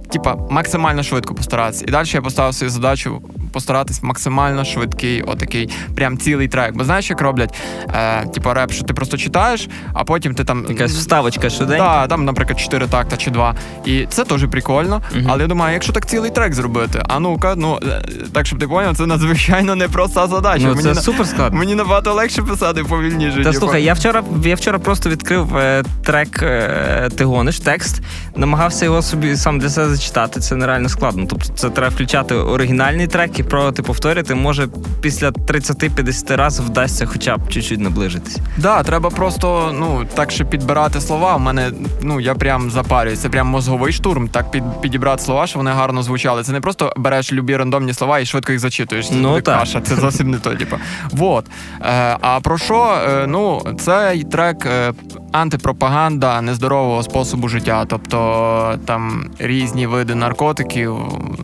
Типа 0.10 0.36
максимально 0.50 1.04
швидко 1.04 1.36
постаратися. 1.36 1.86
І 1.88 1.92
далі 1.92 2.08
я 2.14 2.22
поставив 2.22 2.54
собі 2.56 2.70
задачу 2.70 3.22
постаратись 3.54 4.04
максимально 4.04 4.66
швидкий, 4.66 5.22
отакий, 5.22 5.70
прям 5.96 6.18
цілий 6.18 6.48
трек. 6.48 6.76
Бо 6.76 6.84
знаєш, 6.84 7.10
як 7.10 7.22
роблять, 7.22 7.54
е, 7.94 8.26
типа 8.26 8.54
реп, 8.54 8.72
що 8.72 8.84
ти 8.84 8.94
просто 8.94 9.18
читаєш, 9.18 9.70
а 9.94 10.04
потім 10.04 10.36
ти 10.36 10.44
там 10.44 10.66
Якась 10.70 10.92
вставочка 10.92 11.50
швиденька? 11.50 11.84
Так, 12.00 12.10
там, 12.10 12.26
наприклад, 12.26 12.60
4 12.60 12.88
такта 12.88 13.18
чи 13.18 13.32
2. 13.32 13.56
І 13.86 14.06
це 14.10 14.24
теж 14.26 14.46
прикольно. 14.52 15.02
Мгм. 15.16 15.26
Але 15.30 15.42
я 15.42 15.48
думаю, 15.48 15.74
якщо 15.74 15.94
так 15.94 16.06
цілий 16.06 16.32
трек 16.32 16.54
зробити, 16.54 17.04
а 17.08 17.20
ну-ка, 17.20 17.54
ну 17.58 17.80
е, 17.84 18.02
так, 18.34 18.46
щоб 18.46 18.60
ти 18.60 18.68
поняв, 18.68 18.98
це 18.98 19.06
надзвичайно 19.06 19.76
непроста 19.76 20.28
задача. 20.28 20.64
Ну, 20.64 20.70
мені, 20.70 20.82
це 20.82 20.94
на- 20.94 21.02
супер 21.02 21.28
складно. 21.28 21.60
мені 21.60 21.76
набагато 21.76 22.14
легше 22.14 22.42
писати 22.42 22.84
повільніше. 22.84 23.38
Та 23.38 23.44
типу. 23.44 23.54
слухай, 23.54 23.84
я 23.84 23.94
вчора, 23.94 24.24
я 24.46 24.56
вчора 24.56 24.80
просто 24.80 25.10
відкрив 25.10 25.58
е, 25.58 25.84
трек 26.04 26.44
е, 26.44 27.10
Ти 27.18 27.26
гониш, 27.26 27.60
текст, 27.60 28.02
намагався 28.36 28.86
його 28.86 29.02
собі 29.02 29.36
сам 29.36 29.60
для 29.60 29.70
себе 29.70 29.90
зачитати. 29.90 30.40
Це 30.40 30.56
нереально 30.56 30.90
складно. 30.90 31.26
Тобто 31.30 31.54
це 31.56 31.70
треба 31.70 31.96
включати 31.96 32.36
оригінальний 32.36 33.08
трек 33.08 33.40
і 33.40 33.43
пробувати 33.50 33.84
повторити. 33.84 34.36
Може, 34.36 34.68
після 35.02 35.30
30-50 35.30 36.36
разів 36.36 36.66
вдасться 36.66 37.06
хоча 37.06 37.38
б 37.38 37.50
чуть-чуть 37.50 37.80
наближитись. 37.80 38.38
Да, 38.58 38.84
треба 38.84 39.10
просто 39.10 39.72
ну 39.80 40.06
так 40.16 40.32
ще 40.32 40.46
підбирати 40.46 41.02
слова. 41.02 41.36
У 41.36 41.40
мене 41.40 41.72
ну 42.02 42.20
я 42.20 42.36
прям 42.36 42.72
запарююсь. 42.72 43.20
Це 43.20 43.30
прям 43.30 43.48
мозговий 43.48 43.94
штурм. 43.94 44.28
Так 44.28 44.52
під, 44.52 44.64
підібрати 44.82 45.24
слова, 45.24 45.48
щоб 45.48 45.60
вони 45.60 45.72
гарно 45.72 46.04
звучали. 46.04 46.44
Це 46.44 46.52
не 46.52 46.62
просто 46.62 46.94
береш 46.98 47.34
любі 47.34 47.58
рандомні 47.58 47.94
слова 47.94 48.20
і 48.20 48.26
швидко 48.26 48.52
їх 48.52 48.62
зачитуєш. 48.62 49.08
Це 49.10 49.16
Ну, 49.16 49.42
так. 49.42 49.60
каша. 49.60 49.82
Це 49.82 49.96
зовсім 49.96 50.32
не 50.32 50.38
то. 50.38 50.56
Типу. 50.56 50.76
Вот. 51.12 51.46
Е, 51.82 52.18
а 52.22 52.40
про 52.44 52.58
що? 52.58 52.98
Е, 53.10 53.28
ну, 53.28 53.62
цей 53.80 54.24
трек 54.24 54.66
е, 54.66 54.94
антипропаганда 55.32 56.42
нездорового 56.42 57.04
способу 57.04 57.48
життя. 57.48 57.86
Тобто 57.88 58.80
там 58.86 59.30
різні 59.40 59.88
види 59.88 60.16
наркотиків, 60.16 60.96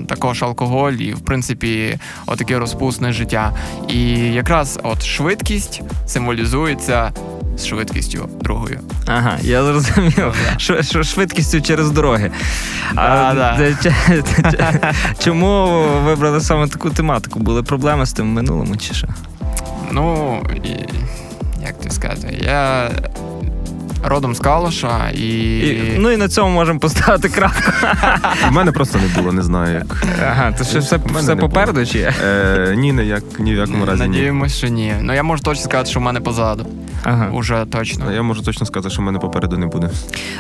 також 0.08 0.44
алкоголь, 0.44 0.92
і 0.94 1.14
в 1.14 1.20
принципі 1.22 1.89
отаке 2.26 2.60
розпусне 2.60 3.14
життя. 3.14 3.54
І 3.88 4.02
якраз 4.18 4.80
от 4.84 5.04
швидкість 5.06 5.82
символізується 6.08 7.12
з 7.58 7.66
швидкістю 7.66 8.30
другою. 8.42 8.80
Ага, 9.08 9.38
я 9.42 9.64
зрозумів. 9.64 10.34
Що 10.82 11.04
швидкістю 11.04 11.62
через 11.62 11.92
дороги. 11.92 12.32
Да, 12.96 13.34
да. 13.58 13.74
ч- 13.84 14.24
ч- 14.52 14.80
Чому 15.24 15.84
вибрали 16.06 16.42
саме 16.42 16.68
таку 16.68 16.90
тематику? 16.90 17.40
Були 17.40 17.64
проблеми 17.64 18.06
з 18.06 18.14
тим 18.14 18.26
в 18.26 18.34
минулому 18.34 18.78
чи 18.78 18.94
що? 18.94 19.08
Ну, 19.92 20.38
і, 20.64 20.70
як 21.64 21.78
тобі 21.80 21.90
сказати, 21.94 22.40
я 22.46 22.90
родом 24.04 24.36
з 24.36 24.40
Калуша 24.40 25.10
і. 25.10 25.60
І, 25.60 25.96
ну 25.98 26.12
і 26.12 26.18
на 26.18 26.28
цьому 26.28 26.54
можемо 26.54 26.80
поставити 26.80 27.30
крапку. 27.30 27.72
У 28.50 28.52
мене 28.52 28.72
просто 28.72 29.00
не 29.00 29.22
було, 29.22 29.34
не 29.34 29.42
знаю 29.44 29.74
як. 29.76 30.06
Ага, 30.28 30.52
то 30.52 30.64
що 30.64 30.80
все, 30.80 31.00
все 31.20 31.36
попереду 31.36 31.86
чи? 31.86 32.14
Е, 32.24 32.74
ні, 32.78 32.94
не 32.94 33.06
як 33.06 33.24
ні 33.40 33.54
в 33.54 33.58
якому 33.58 33.86
разі. 33.86 34.08
Ні. 34.08 34.50
Що 34.50 34.68
ні. 34.68 34.94
Ну 35.02 35.14
я 35.14 35.24
можу 35.24 35.44
точно 35.44 35.64
сказати, 35.64 35.90
що 35.90 36.00
в 36.00 36.04
мене 36.04 36.22
позаду. 36.22 36.66
Ага. 37.04 37.30
Уже 37.34 37.66
точно. 37.72 38.12
Я 38.12 38.22
можу 38.22 38.42
точно 38.42 38.66
сказати, 38.66 38.94
що 38.94 39.02
в 39.02 39.06
мене 39.06 39.20
попереду 39.20 39.58
не 39.58 39.66
буде. 39.66 39.90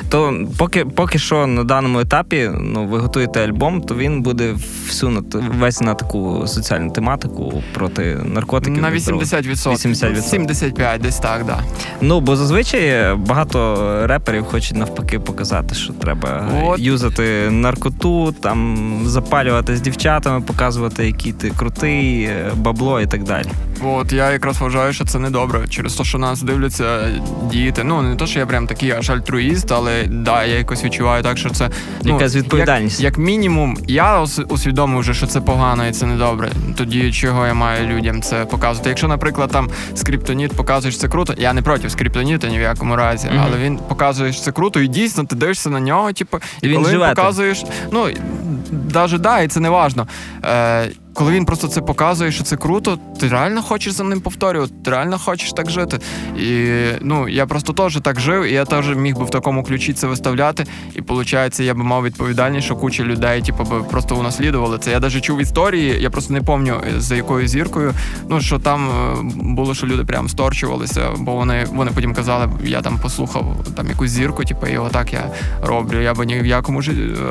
То 0.09 0.33
поки, 0.57 0.85
поки 0.85 1.19
що 1.19 1.47
на 1.47 1.63
даному 1.63 1.99
етапі 1.99 2.49
ну, 2.61 2.85
ви 2.87 2.99
готуєте 2.99 3.45
альбом, 3.47 3.81
то 3.81 3.95
він 3.95 4.21
буде 4.21 4.55
всю 4.87 5.11
на 5.11 5.21
весь 5.59 5.81
на 5.81 5.93
таку 5.93 6.47
соціальну 6.47 6.91
тематику 6.91 7.63
проти 7.73 8.17
наркотиків. 8.25 8.81
На 8.81 8.91
80%. 8.91 9.49
80%. 9.49 10.21
75, 10.21 11.01
десь 11.01 11.17
так, 11.19 11.45
да. 11.45 11.59
Ну, 12.01 12.19
бо 12.21 12.35
зазвичай 12.35 13.15
багато 13.15 13.77
реперів 14.07 14.45
хочуть 14.45 14.77
навпаки 14.77 15.19
показати, 15.19 15.75
що 15.75 15.93
треба 15.93 16.47
От. 16.63 16.79
юзати 16.79 17.49
наркоту, 17.51 18.31
там 18.31 18.89
запалювати 19.05 19.77
з 19.77 19.81
дівчатами, 19.81 20.41
показувати, 20.41 21.05
який 21.05 21.33
ти 21.33 21.49
крутий, 21.49 22.23
е, 22.23 22.51
бабло 22.55 23.01
і 23.01 23.07
так 23.07 23.23
далі. 23.23 23.47
От 23.83 24.13
я 24.13 24.31
якраз 24.31 24.61
вважаю, 24.61 24.93
що 24.93 25.05
це 25.05 25.19
не 25.19 25.29
добре. 25.29 25.67
Через 25.69 25.93
те, 25.95 26.03
що 26.03 26.17
нас 26.17 26.41
дивляться 26.49 27.07
діти. 27.51 27.83
Ну 27.83 28.01
не 28.01 28.15
то, 28.15 28.27
що 28.27 28.39
я 28.39 28.45
прям 28.45 28.67
такий 28.67 28.91
аж 28.91 29.09
альтруїст, 29.09 29.71
але 29.71 30.03
да, 30.07 30.43
я 30.43 30.57
якось 30.57 30.83
відчуваю 30.83 31.23
так, 31.23 31.37
що 31.37 31.49
це 31.49 31.69
ну, 32.03 32.13
Якась 32.13 32.35
відповідальність. 32.35 32.99
Як, 32.99 33.13
як 33.13 33.25
мінімум, 33.25 33.77
я 33.87 34.25
усвідомив 34.49 34.99
вже, 34.99 35.13
що 35.13 35.27
це 35.27 35.41
погано 35.41 35.87
і 35.87 35.91
це 35.91 36.05
не 36.05 36.15
добре. 36.15 36.49
Тоді 36.77 37.11
чого 37.11 37.45
я 37.45 37.53
маю 37.53 37.87
людям 37.87 38.21
це 38.21 38.45
показувати? 38.45 38.89
Якщо, 38.89 39.07
наприклад, 39.07 39.51
там 39.51 39.69
скриптоніт 39.95 40.53
показуєш 40.53 40.97
це 40.97 41.07
круто, 41.07 41.33
я 41.37 41.53
не 41.53 41.61
проти 41.61 41.89
скриптоніта 41.89 42.47
ні 42.47 42.57
в 42.57 42.61
якому 42.61 42.95
разі, 42.95 43.27
Мгм. 43.27 43.43
але 43.47 43.57
він 43.57 43.77
показує 43.77 44.33
що 44.33 44.41
це 44.41 44.51
круто, 44.51 44.79
і 44.79 44.87
дійсно 44.87 45.23
ти 45.23 45.35
дивишся 45.35 45.69
на 45.69 45.79
нього, 45.79 46.13
типу, 46.13 46.37
і 46.61 46.67
Він 46.67 46.75
коли 46.75 46.89
живе 46.91 47.07
він 47.07 47.15
показуєш, 47.15 47.63
ну 47.91 48.07
навіть 48.93 49.21
да, 49.21 49.39
і 49.39 49.47
це 49.47 49.59
не 49.59 49.69
важно. 49.69 50.07
Е, 50.45 50.89
коли 51.19 51.31
він 51.31 51.45
просто 51.45 51.67
це 51.67 51.81
показує, 51.81 52.31
що 52.31 52.43
це 52.43 52.57
круто, 52.57 52.99
ти 53.19 53.27
реально 53.27 53.61
хочеш 53.61 53.93
за 53.93 54.03
ним 54.03 54.21
повторювати, 54.21 54.73
ти 54.85 54.91
реально 54.91 55.17
хочеш 55.17 55.53
так 55.53 55.69
жити. 55.69 55.99
І 56.37 56.67
ну 57.01 57.29
я 57.29 57.45
просто 57.45 57.73
теж 57.73 57.99
так 58.03 58.19
жив, 58.19 58.43
і 58.43 58.53
я 58.53 58.65
теж 58.65 58.95
міг 58.95 59.17
би 59.17 59.25
в 59.25 59.29
такому 59.29 59.63
ключі 59.63 59.93
це 59.93 60.07
виставляти. 60.07 60.65
І 60.95 61.01
виходить, 61.01 61.59
я 61.59 61.73
би 61.73 61.83
мав 61.83 62.03
відповідальність, 62.03 62.65
що 62.65 62.75
куча 62.75 63.03
людей, 63.03 63.41
типу, 63.41 63.63
би 63.63 63.83
просто 63.83 64.15
унаслідували 64.15 64.77
це. 64.77 64.91
Я 64.91 64.99
навіть 64.99 65.21
чув 65.21 65.41
історії, 65.41 66.01
я 66.01 66.09
просто 66.09 66.33
не 66.33 66.41
пам'ятаю 66.41 67.01
за 67.01 67.15
якою 67.15 67.47
зіркою. 67.47 67.93
Ну 68.29 68.41
що 68.41 68.59
там 68.59 68.89
е, 68.89 69.15
було, 69.35 69.73
що 69.73 69.87
люди 69.87 70.03
прям 70.03 70.29
сторчувалися, 70.29 71.09
бо 71.17 71.35
вони 71.35 71.65
вони 71.73 71.91
потім 71.95 72.13
казали, 72.13 72.49
я 72.63 72.81
там 72.81 72.99
послухав 72.99 73.65
там 73.75 73.87
якусь 73.87 74.11
зірку, 74.11 74.45
типу, 74.45 74.67
і 74.67 74.77
отак 74.77 75.13
я 75.13 75.31
роблю. 75.61 76.01
Я 76.01 76.13
би 76.13 76.25
ні 76.25 76.39
в 76.39 76.45
якому 76.45 76.81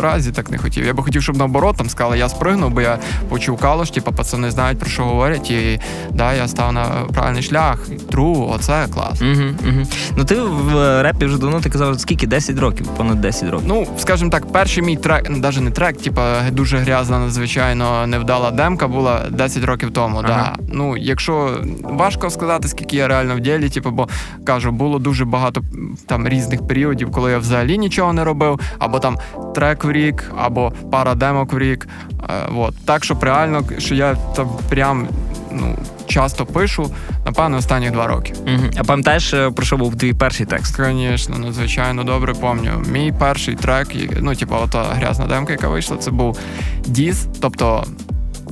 разі 0.01 0.33
так 0.33 0.51
не 0.51 0.59
хотів. 0.59 0.87
Я 0.87 0.95
би 0.95 1.03
хотів, 1.03 1.23
щоб 1.23 1.37
наоборот 1.37 1.77
там 1.77 1.89
сказали, 1.89 2.19
я 2.19 2.29
спригнув, 2.29 2.71
бо 2.71 2.81
я 2.81 2.99
почув 3.29 3.59
калош, 3.79 3.91
типу, 3.91 4.13
пацани 4.13 4.51
знають 4.51 4.79
про 4.79 4.89
що 4.89 5.05
говорять, 5.05 5.51
і 5.51 5.81
да, 6.11 6.35
я 6.35 6.49
став 6.49 6.73
на 6.73 6.85
правильний 7.15 7.43
шлях. 7.43 7.89
Тру, 8.11 8.51
оце 8.55 8.87
клас. 8.95 9.23
Угу, 9.23 9.69
угу. 9.69 9.87
Ну 10.17 10.25
ти 10.25 10.35
в 10.41 11.03
репі 11.03 11.27
вже 11.27 11.39
давно 11.39 11.61
ти 11.61 11.71
казав, 11.71 12.01
скільки? 12.01 12.27
10 12.27 12.59
років, 12.59 12.87
понад 12.87 13.21
10 13.21 13.51
років. 13.51 13.67
Ну, 13.69 13.87
скажімо 13.99 14.31
так, 14.31 14.53
перший 14.53 14.83
мій 14.83 14.97
трек, 14.97 15.31
навіть 15.31 15.61
не 15.61 15.71
трек, 15.71 15.97
типа 15.97 16.51
дуже 16.53 16.79
грязна, 16.79 17.19
надзвичайно 17.19 18.07
невдала 18.07 18.51
демка 18.51 18.89
була 18.89 19.21
10 19.31 19.65
років 19.65 19.91
тому. 19.91 20.23
Ага. 20.25 20.57
Да. 20.57 20.65
Ну, 20.73 20.97
якщо 20.97 21.57
важко 21.83 22.31
сказати, 22.31 22.69
скільки 22.69 22.97
я 22.97 23.09
реально 23.09 23.37
в 23.37 23.41
ділі, 23.41 23.69
типу, 23.69 23.91
бо 23.91 24.09
кажу, 24.45 24.73
було 24.73 24.99
дуже 24.99 25.25
багато 25.25 25.63
там 26.07 26.29
різних 26.29 26.67
періодів, 26.67 27.11
коли 27.11 27.31
я 27.31 27.39
взагалі 27.39 27.79
нічого 27.79 28.13
не 28.13 28.25
робив, 28.25 28.61
або 28.79 28.99
там 28.99 29.19
трек 29.55 29.85
в 29.85 29.93
рік, 29.93 30.33
або 30.39 30.73
пара 30.93 31.15
демок 31.15 31.53
в 31.53 31.59
рік. 31.59 31.89
Е, 32.31 32.49
вот. 32.51 32.75
Так, 32.85 33.05
щоб 33.05 33.25
реально, 33.25 33.65
що 33.79 33.95
я 33.95 34.15
там 34.15 34.49
прям 34.69 35.09
ну, 35.53 35.77
часто 36.07 36.47
пишу, 36.47 36.91
напевно, 37.27 37.57
останні 37.57 37.91
два 37.91 38.07
роки. 38.07 38.35
Угу. 38.47 38.65
А 38.77 38.85
пам'ятаєш, 38.85 39.35
е, 39.35 39.51
про 39.51 39.67
що 39.67 39.77
був 39.77 39.97
твій 39.97 40.13
перший 40.13 40.47
текст? 40.47 40.77
Звісно, 40.77 41.39
надзвичайно 41.39 42.05
добре 42.05 42.35
пам'ятаю. 42.35 42.85
Мій 42.93 43.13
перший 43.19 43.55
трек, 43.55 43.89
ну, 44.21 44.35
типу, 44.35 44.55
ота 44.55 44.83
грязна 44.83 45.27
демка, 45.27 45.53
яка 45.53 45.69
вийшла, 45.69 45.97
це 45.97 46.11
був 46.11 46.39
Діз. 46.87 47.27
Тобто, 47.41 47.85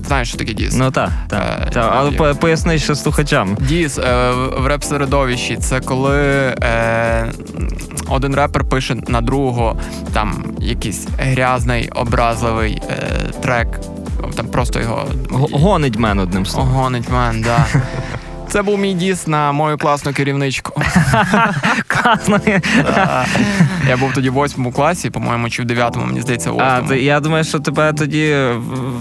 знаєш, 0.06 0.28
що 0.28 0.38
таке 0.38 0.52
Діз? 0.52 0.74
Ну 0.74 0.90
так, 0.90 1.10
так. 1.28 1.62
Е, 1.66 1.70
Та, 1.70 1.92
але 1.96 2.10
є. 2.10 2.16
по- 2.16 2.34
поясни 2.34 2.78
ще 2.78 2.94
слухачам. 2.94 3.56
Діз 3.60 3.98
е, 3.98 4.30
в 4.30 4.62
в 4.62 4.66
реп-середовищі 4.66 5.56
це 5.56 5.80
коли 5.80 6.20
е, 6.62 7.32
один 8.08 8.34
репер 8.34 8.64
пише 8.64 8.96
на 9.08 9.20
другого 9.20 9.76
там 10.12 10.44
якийсь 10.60 11.08
грязний, 11.18 11.88
образливий 11.94 12.82
е, 12.90 12.92
трек. 13.42 13.68
Там 14.36 14.48
просто 14.48 14.80
його 14.80 15.04
Гонить 15.52 15.96
мен 15.98 16.20
одним 16.20 16.46
словом. 16.46 16.74
Гонить 16.74 17.08
мен, 17.08 17.42
да. 17.42 17.66
Це 18.48 18.62
був 18.62 18.78
мій 18.78 18.94
діс 18.94 19.26
на 19.26 19.52
мою 19.52 19.78
класну 19.78 20.12
керівничку. 20.12 20.82
Класно. 21.86 22.40
Я 23.88 23.96
був 23.96 24.12
тоді 24.14 24.30
в 24.30 24.32
восьмому 24.32 24.72
класі, 24.72 25.10
по-моєму, 25.10 25.50
чи 25.50 25.62
в 25.62 25.64
дев'ятому, 25.64 26.06
мені 26.06 26.20
здається, 26.20 26.50
в 26.50 26.54
восьмому. 26.54 26.94
я 26.94 27.20
думаю, 27.20 27.44
що 27.44 27.60
тебе 27.60 27.92
тоді 27.92 28.36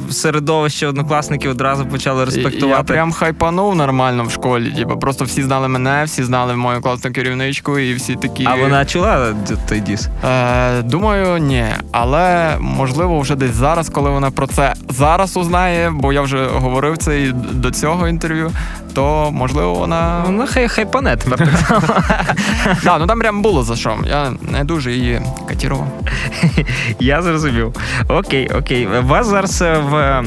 в 0.07 0.13
середовище 0.13 0.87
однокласників 0.87 1.51
одразу 1.51 1.85
почали 1.85 2.25
респектувати. 2.25 2.77
Я 2.77 2.83
прям 2.83 3.11
хайпанув 3.11 3.75
нормально 3.75 4.23
в 4.23 4.31
школі. 4.31 4.71
Типу, 4.71 4.99
просто 4.99 5.25
всі 5.25 5.43
знали 5.43 5.67
мене, 5.67 6.03
всі 6.03 6.23
знали 6.23 6.55
мою 6.55 6.81
класну 6.81 7.11
керівничку, 7.11 7.79
і 7.79 7.93
всі 7.93 8.15
такі. 8.15 8.45
А 8.45 8.55
вона 8.55 8.85
чула 8.85 9.33
той 9.69 9.79
діс? 9.79 10.07
Е, 10.25 10.81
думаю, 10.81 11.37
ні. 11.37 11.65
Але 11.91 12.55
можливо, 12.59 13.19
вже 13.19 13.35
десь 13.35 13.51
зараз, 13.53 13.89
коли 13.89 14.09
вона 14.09 14.31
про 14.31 14.47
це 14.47 14.73
зараз 14.89 15.37
узнає, 15.37 15.91
бо 15.95 16.13
я 16.13 16.21
вже 16.21 16.45
говорив 16.45 16.97
це 16.97 17.21
і 17.21 17.31
до 17.51 17.71
цього 17.71 18.07
інтерв'ю, 18.07 18.51
то 18.93 19.31
можливо 19.35 19.73
вона. 19.73 20.25
Ну, 20.29 20.45
хай 20.47 20.67
хайпане 20.67 21.17
тепер. 21.17 21.49
Да, 22.83 22.97
ну 22.97 23.07
там 23.07 23.19
прям 23.19 23.41
було 23.41 23.63
за 23.63 23.75
що. 23.75 23.97
Я 24.07 24.33
не 24.51 24.63
дуже 24.63 24.91
її 24.91 25.21
катірував. 25.47 25.87
Я 26.99 27.21
зрозумів. 27.21 27.73
Окей, 28.07 28.49
окей. 28.57 28.87
У 28.87 29.07
вас 29.07 29.27
зараз 29.27 29.61
е, 29.61 29.77
в 29.77 30.23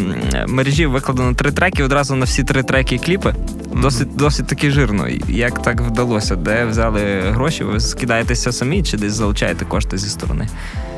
мережі 0.46 0.86
викладено 0.86 1.34
три 1.34 1.52
треки, 1.52 1.84
одразу 1.84 2.14
на 2.14 2.24
всі 2.24 2.44
три 2.44 2.62
треки 2.62 2.98
кліпи. 2.98 3.34
Досить, 3.74 4.16
досить 4.16 4.46
таки 4.46 4.70
жирно. 4.70 5.08
Як 5.28 5.62
так 5.62 5.80
вдалося? 5.80 6.36
Де 6.36 6.64
взяли 6.64 7.20
гроші? 7.20 7.64
Ви 7.64 7.80
скидаєтеся 7.80 8.52
самі 8.52 8.82
чи 8.82 8.96
десь 8.96 9.12
залучаєте 9.12 9.64
кошти 9.64 9.98
зі 9.98 10.08
сторони? 10.08 10.48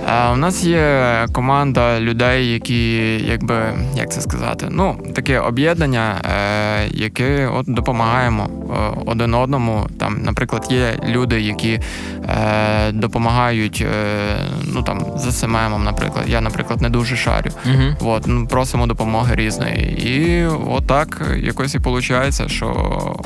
Е, 0.08 0.32
у 0.32 0.36
нас 0.36 0.64
є 0.64 1.26
команда 1.32 2.00
людей, 2.00 2.52
які, 2.52 2.96
якби, 3.18 3.54
як 3.96 4.12
це 4.12 4.20
сказати, 4.20 4.66
ну, 4.70 4.96
таке 5.14 5.40
об'єднання, 5.40 6.20
е, 6.24 6.88
яке 6.90 7.46
от 7.46 7.68
допомагаємо 8.00 8.48
е, 8.70 9.02
один 9.06 9.34
одному. 9.34 9.86
Там, 9.98 10.22
наприклад, 10.22 10.66
є 10.70 10.98
люди, 11.08 11.40
які 11.40 11.80
е, 12.28 12.92
допомагають 12.92 13.84
е, 13.86 14.36
ну, 14.74 14.82
там, 14.82 15.04
за 15.16 15.32
СММом, 15.32 15.84
наприклад. 15.84 16.24
Я, 16.28 16.40
наприклад, 16.40 16.82
не 16.82 16.90
дуже 16.90 17.16
шарю. 17.16 17.50
Угу. 17.66 18.10
От, 18.12 18.24
ну, 18.26 18.46
просимо 18.46 18.86
допомоги 18.86 19.34
різної. 19.34 20.08
І 20.08 20.46
отак 20.46 21.22
якось 21.42 21.74
і 21.74 21.78
виходить, 21.78 22.50
що 22.50 23.16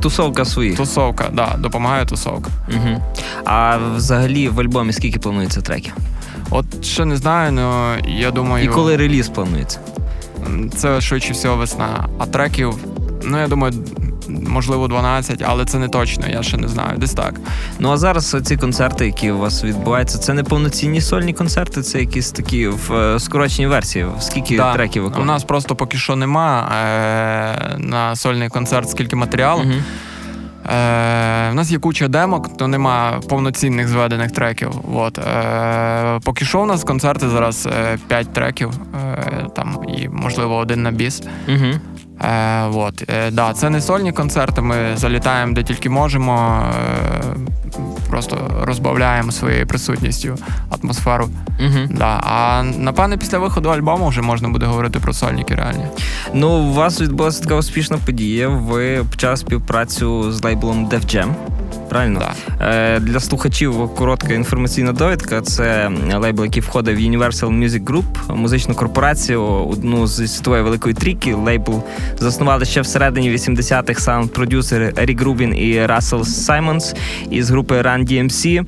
Тусовка 0.00 0.44
своїх. 0.44 0.76
тусовка, 0.76 1.24
да, 1.32 1.56
допомагає 1.58 2.06
тусовка. 2.06 2.50
Угу. 2.68 3.02
А 3.44 3.76
взагалі 3.96 4.48
в 4.48 4.60
альбомі 4.60 4.92
скільки 4.92 5.18
планується 5.18 5.60
треків? 5.60 5.94
От 6.50 6.84
ще 6.84 7.04
не 7.04 7.16
знаю, 7.16 7.58
але 7.58 8.00
я 8.08 8.30
думаю. 8.30 8.64
І 8.64 8.68
коли 8.68 8.96
реліз 8.96 9.28
планується? 9.28 9.78
Це 10.76 11.00
швидше 11.00 11.32
всього 11.32 11.56
весна. 11.56 12.08
А 12.18 12.26
треків, 12.26 12.74
ну 13.24 13.40
я 13.40 13.48
думаю, 13.48 13.74
можливо, 14.28 14.88
12, 14.88 15.42
але 15.46 15.64
це 15.64 15.78
не 15.78 15.88
точно, 15.88 16.24
я 16.28 16.42
ще 16.42 16.56
не 16.56 16.68
знаю. 16.68 16.98
Десь 16.98 17.12
так. 17.14 17.34
Ну 17.78 17.90
а 17.92 17.96
зараз 17.96 18.36
ці 18.44 18.56
концерти, 18.56 19.06
які 19.06 19.30
у 19.30 19.38
вас 19.38 19.64
відбуваються, 19.64 20.18
це 20.18 20.34
не 20.34 20.42
повноцінні 20.44 21.00
сольні 21.00 21.32
концерти, 21.32 21.82
це 21.82 22.00
якісь 22.00 22.30
такі 22.32 22.68
в 22.68 22.92
е, 22.94 23.20
скороченій 23.20 23.66
версії. 23.66 24.06
Скільки 24.20 24.56
Да. 24.56 24.72
треків 24.72 25.12
У 25.20 25.24
нас 25.24 25.44
просто 25.44 25.76
поки 25.76 25.98
що 25.98 26.16
нема 26.16 26.68
е- 26.72 27.78
на 27.78 28.16
сольний 28.16 28.48
концерт 28.48 28.90
скільки 28.90 29.16
матеріалу. 29.16 29.62
Мгм. 29.64 29.82
Е, 30.66 31.50
в 31.50 31.54
нас 31.54 31.70
є 31.70 31.78
куча 31.78 32.08
демок, 32.08 32.56
то 32.56 32.68
нема 32.68 33.20
повноцінних 33.28 33.88
зведених 33.88 34.30
треків. 34.30 34.70
От. 34.94 35.18
Е, 35.18 36.20
поки 36.24 36.44
що 36.44 36.60
у 36.60 36.66
нас 36.66 36.84
концерти 36.84 37.28
зараз 37.28 37.68
5 38.08 38.32
треків, 38.32 38.70
е, 38.94 39.46
там 39.56 39.78
і, 39.98 40.08
можливо, 40.08 40.56
один 40.56 40.82
на 40.82 40.90
біс. 40.90 41.22
Мгм. 41.48 41.80
Е, 42.20 42.62
от. 42.66 43.04
Е, 43.08 43.30
да, 43.30 43.52
це 43.52 43.70
не 43.70 43.80
сольні 43.80 44.12
концерти, 44.12 44.62
ми 44.62 44.76
залітаємо 44.94 45.52
де 45.54 45.62
тільки 45.62 45.90
можемо, 45.90 46.62
е, 46.74 47.22
просто 48.10 48.50
розбавляємо 48.62 49.32
своєю 49.32 49.66
присутністю 49.66 50.36
атмосферу. 50.70 51.28
Угу. 51.60 51.78
Да. 51.90 52.20
А 52.24 52.62
напевне, 52.62 53.16
після 53.16 53.38
виходу 53.38 53.68
альбому 53.68 54.08
вже 54.08 54.22
можна 54.22 54.48
буде 54.48 54.66
говорити 54.66 54.98
про 54.98 55.12
сольники 55.12 55.54
реальні. 55.54 55.86
Ну, 56.34 56.48
у 56.48 56.72
вас 56.72 57.00
відбулася 57.00 57.42
така 57.42 57.54
успішна 57.54 57.98
подія. 58.06 58.48
Ви 58.48 59.04
почали 59.10 59.36
співпрацю 59.36 60.32
з 60.32 60.44
лейблом 60.44 60.88
Def 60.88 61.04
Jam. 61.16 61.34
Правильно? 61.92 62.20
Да. 62.58 62.66
Е, 62.66 63.00
для 63.00 63.20
слухачів 63.20 63.94
коротка 63.94 64.34
інформаційна 64.34 64.92
довідка. 64.92 65.40
Це 65.40 65.90
лейбл, 66.14 66.44
який 66.44 66.62
входить 66.62 66.96
в 66.96 67.00
Universal 67.00 67.64
Music 67.64 67.84
Group, 67.84 68.36
музичну 68.36 68.74
корпорацію, 68.74 69.42
одну 69.42 70.06
з 70.06 70.28
світової 70.28 70.62
великої 70.62 70.94
трійки. 70.94 71.34
Лейбл 71.34 71.82
заснували 72.18 72.64
ще 72.64 72.80
всередині 72.80 73.32
80-х 73.32 74.00
саунд-продюсери 74.00 74.92
Ерік 74.96 75.22
Рубін 75.22 75.56
і 75.56 75.86
Рассел 75.86 76.24
Саймонс 76.24 76.94
із 77.30 77.50
групи 77.50 77.74
Run 77.74 78.12
DMC. 78.12 78.62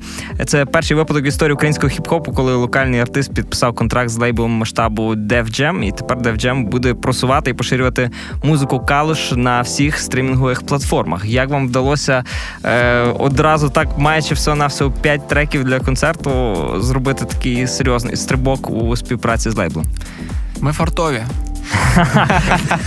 Це 0.45 0.65
перший 0.65 0.97
випадок 0.97 1.23
в 1.23 1.27
історії 1.27 1.53
українського 1.53 1.93
хіп-хопу, 1.93 2.33
коли 2.33 2.55
локальний 2.55 2.99
артист 2.99 3.33
підписав 3.33 3.75
контракт 3.75 4.09
з 4.09 4.17
лейблом 4.17 4.51
масштабу 4.51 5.03
Def 5.15 5.45
Jam, 5.45 5.83
і 5.83 5.91
тепер 5.91 6.17
Def 6.17 6.45
Jam 6.45 6.67
буде 6.67 6.93
просувати 6.93 7.51
і 7.51 7.53
поширювати 7.53 8.09
музику 8.43 8.79
Калуш 8.79 9.31
на 9.31 9.61
всіх 9.61 9.99
стрімінгових 9.99 10.61
платформах. 10.61 11.25
Як 11.25 11.49
вам 11.49 11.67
вдалося 11.67 12.23
е, 12.65 13.14
одразу 13.19 13.69
так, 13.69 13.87
маючи 13.97 14.33
всього 14.33 14.55
на 14.57 14.67
всього 14.67 14.91
5 14.91 15.27
треків 15.27 15.63
для 15.63 15.79
концерту, 15.79 16.55
зробити 16.77 17.25
такий 17.25 17.67
серйозний 17.67 18.15
стрибок 18.15 18.69
у 18.69 18.95
співпраці 18.95 19.49
з 19.49 19.55
лейблом? 19.55 19.85
Ми 20.61 20.73
фартові. 20.73 21.21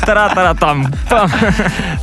Тара-тара 0.06 0.54
там. 0.54 0.86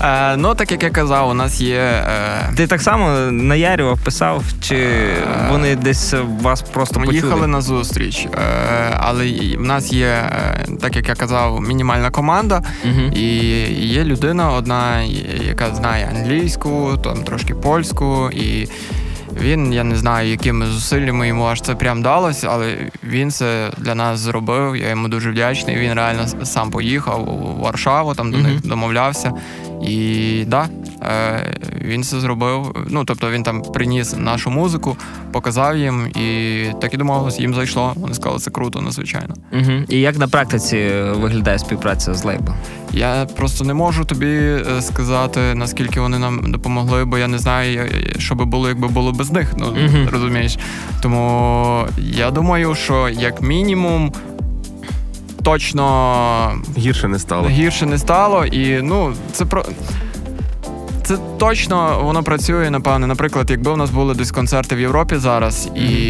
Е, 0.02 0.38
ну, 0.38 0.56
так 0.56 0.72
як 0.72 0.84
я 0.84 0.90
казав, 0.90 1.30
у 1.30 1.34
нас 1.34 1.62
є. 1.62 1.80
Е, 1.80 2.50
Ти 2.56 2.68
так 2.68 2.82
само 2.82 3.10
наярював, 3.32 4.00
писав, 4.00 4.44
чи 4.62 4.88
вони 5.52 5.76
десь 5.76 6.14
вас 6.42 6.62
просто 6.62 7.00
почули? 7.00 7.16
їхали 7.16 7.48
на 7.48 7.62
зустріч, 7.62 8.28
е, 8.34 8.40
але 8.98 9.26
в 9.58 9.62
нас 9.62 9.94
є, 9.94 10.08
е, 10.08 10.68
так 10.82 10.96
як 10.96 11.10
я 11.10 11.16
казав, 11.16 11.62
мінімальна 11.62 12.10
команда, 12.10 12.62
і 13.14 13.26
є 13.86 14.04
людина 14.04 14.52
одна, 14.52 15.02
яка 15.60 15.76
знає 15.76 16.12
англійську, 16.16 16.98
там 17.04 17.24
трошки 17.24 17.56
польську, 17.56 18.30
і 18.32 18.68
він, 19.42 19.74
я 19.74 19.84
не 19.84 19.96
знаю, 19.96 20.30
якими 20.30 20.66
зусиллями 20.66 21.28
йому 21.28 21.44
аж 21.44 21.62
це 21.62 21.76
прям 21.76 22.02
далося, 22.02 22.48
але 22.52 22.78
він 23.04 23.32
це 23.32 23.72
для 23.78 23.96
нас 23.96 24.20
зробив. 24.20 24.76
Я 24.76 24.90
йому 24.90 25.08
дуже 25.08 25.32
вдячний. 25.32 25.76
Він 25.76 25.94
реально 25.94 26.46
сам 26.46 26.72
поїхав 26.72 27.30
у 27.30 27.62
Варшаву, 27.62 28.14
там 28.14 28.32
до 28.32 28.38
них 28.38 28.68
домовлявся. 28.68 29.34
І 29.88 30.44
да, 30.48 30.68
він 31.82 32.04
це 32.04 32.20
зробив. 32.20 32.76
Ну, 32.90 33.06
тобто 33.06 33.32
він 33.32 33.44
там 33.44 33.62
приніс 33.62 34.16
нашу 34.18 34.50
музику, 34.50 34.98
показав 35.32 35.78
їм, 35.78 36.08
і 36.08 36.66
так 36.82 36.94
і 36.94 36.98
домовилось, 36.98 37.40
їм 37.40 37.54
зайшло. 37.54 37.94
Вони 37.96 38.14
сказали, 38.14 38.40
це 38.40 38.52
круто, 38.52 38.82
надзвичайно. 38.82 39.36
Угу. 39.54 39.72
І 39.90 40.00
як 40.00 40.18
на 40.18 40.28
практиці 40.28 40.90
виглядає 41.16 41.60
співпраця 41.60 42.14
з 42.14 42.24
лейблом? 42.24 42.56
Я 42.94 43.26
просто 43.38 43.64
не 43.64 43.74
можу 43.74 44.06
тобі 44.06 44.28
е, 44.28 44.82
сказати, 44.82 45.40
наскільки 45.56 46.00
вони 46.00 46.20
нам 46.20 46.52
допомогли, 46.52 47.06
бо 47.06 47.18
я 47.18 47.28
не 47.28 47.38
знаю, 47.40 47.90
що 48.18 48.36
би 48.36 48.46
було, 48.46 48.68
якби 48.68 48.88
було 48.88 49.12
без 49.12 49.32
них. 49.32 49.54
Ну 49.58 49.66
Мгм. 49.66 50.10
розумієш. 50.12 50.58
Тому 51.02 51.88
я 51.98 52.32
думаю, 52.32 52.76
що 52.76 53.10
як 53.10 53.42
мінімум. 53.42 54.14
Точно 55.44 56.52
Гірше 56.78 57.08
не 57.08 57.20
стало. 57.20 57.50
гірше 57.50 57.86
не 57.86 57.98
стало, 57.98 58.46
і 58.46 58.82
ну 58.82 59.14
це 59.32 59.46
про. 59.46 59.66
Це 61.06 61.18
точно 61.38 62.00
воно 62.04 62.24
працює, 62.24 62.70
напевне. 62.70 63.08
Наприклад, 63.08 63.50
якби 63.50 63.72
у 63.72 63.76
нас 63.76 63.90
були 63.90 64.14
десь 64.14 64.32
концерти 64.32 64.76
в 64.76 64.80
Європі 64.80 65.16
зараз, 65.16 65.70
і 65.76 66.06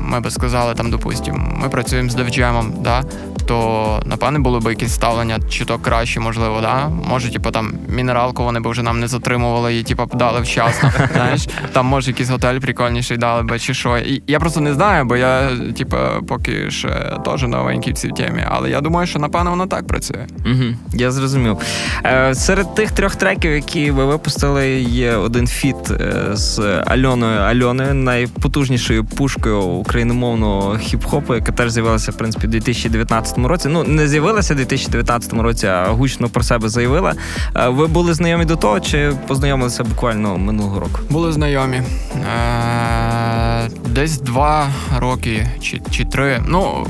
ми 0.00 0.20
би 0.20 0.30
сказали 0.30 0.74
там, 0.74 0.90
допустимо, 0.90 1.52
ми 1.62 1.68
працюємо 1.68 2.10
з 2.10 2.14
девджемом, 2.14 2.72
да, 2.80 3.04
то 3.46 4.02
напевне 4.06 4.38
було 4.38 4.60
б 4.60 4.70
якесь 4.70 4.94
ставлення, 4.94 5.38
чи 5.50 5.64
то 5.64 5.78
краще, 5.78 6.20
можливо, 6.20 6.60
да. 6.60 6.88
Може, 6.88 7.32
типу, 7.32 7.50
там 7.50 7.74
мінералку 7.88 8.44
вони 8.44 8.60
б 8.60 8.68
вже 8.68 8.82
нам 8.82 9.00
не 9.00 9.08
затримували 9.08 9.78
і 9.78 9.82
типу, 9.82 10.10
дали 10.14 10.40
вчасно. 10.40 10.92
Знаєш, 11.12 11.48
там 11.72 11.86
може 11.86 12.10
якийсь 12.10 12.30
готель 12.30 12.58
прикольніший 12.58 13.16
дали 13.16 13.42
би, 13.42 13.58
чи 13.58 13.74
що. 13.74 13.98
І 13.98 14.22
я 14.26 14.40
просто 14.40 14.60
не 14.60 14.74
знаю, 14.74 15.04
бо 15.04 15.16
я, 15.16 15.50
типу, 15.78 15.96
поки 16.28 16.70
ще 16.70 17.18
теж 17.24 17.42
новенький 17.42 17.92
в 17.92 17.96
цій 17.96 18.08
темі. 18.08 18.44
Але 18.48 18.70
я 18.70 18.80
думаю, 18.80 19.06
що 19.06 19.18
напевно 19.18 19.50
воно 19.50 19.66
так 19.66 19.86
працює. 19.86 20.26
Угу. 20.46 20.64
Я 20.92 21.10
зрозумів. 21.10 21.58
Е, 22.04 22.34
серед 22.34 22.74
тих 22.74 22.92
трьох 22.92 23.16
треків, 23.16 23.52
які 23.52 23.90
ви 23.92 24.04
випустили, 24.04 24.80
є 24.80 25.16
один 25.16 25.46
фіт 25.46 25.90
е, 25.90 26.28
з 26.32 26.58
Альоною 26.86 27.40
Альоною, 27.40 27.94
найпотужнішою 27.94 29.04
пушкою 29.04 29.62
україномовного 29.62 30.72
хіп-хопу, 30.74 31.34
яка 31.34 31.52
теж 31.52 31.70
з'явилася 31.70 32.12
в 32.12 32.16
принципі 32.16 32.46
у 32.46 32.50
2019 32.50 33.38
році. 33.38 33.68
Ну 33.68 33.84
не 33.84 34.08
з'явилася 34.08 34.54
у 34.54 34.56
2019 34.56 35.32
році, 35.32 35.66
а 35.66 35.86
гучно 35.86 36.28
про 36.28 36.42
себе 36.42 36.68
заявила. 36.68 37.14
Е, 37.56 37.68
ви 37.68 37.86
були 37.86 38.14
знайомі 38.14 38.44
до 38.44 38.56
того, 38.56 38.80
чи 38.80 39.12
познайомилися 39.26 39.84
буквально 39.84 40.38
минулого 40.38 40.80
року? 40.80 41.00
Були 41.10 41.32
знайомі. 41.32 41.76
Е, 41.76 43.70
десь 43.88 44.20
два 44.20 44.68
роки 44.98 45.46
чи, 45.60 45.80
чи 45.90 46.04
три. 46.04 46.42
Ну, 46.48 46.86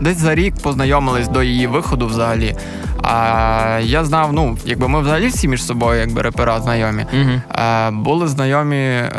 десь 0.00 0.18
за 0.18 0.34
рік 0.34 0.54
познайомились 0.62 1.28
до 1.28 1.42
її 1.42 1.66
виходу 1.66 2.06
взагалі. 2.06 2.56
А 3.02 3.80
я 3.82 4.04
знав, 4.04 4.32
ну, 4.32 4.58
якби 4.64 4.88
ми 4.88 5.00
взагалі 5.00 5.26
всі 5.26 5.48
між 5.48 5.64
собою, 5.64 6.00
якби 6.00 6.22
репера 6.22 6.60
знайомі. 6.60 7.06
Угу. 7.12 7.62
Були 7.92 8.28
знайомі 8.28 8.76
е, 8.76 9.10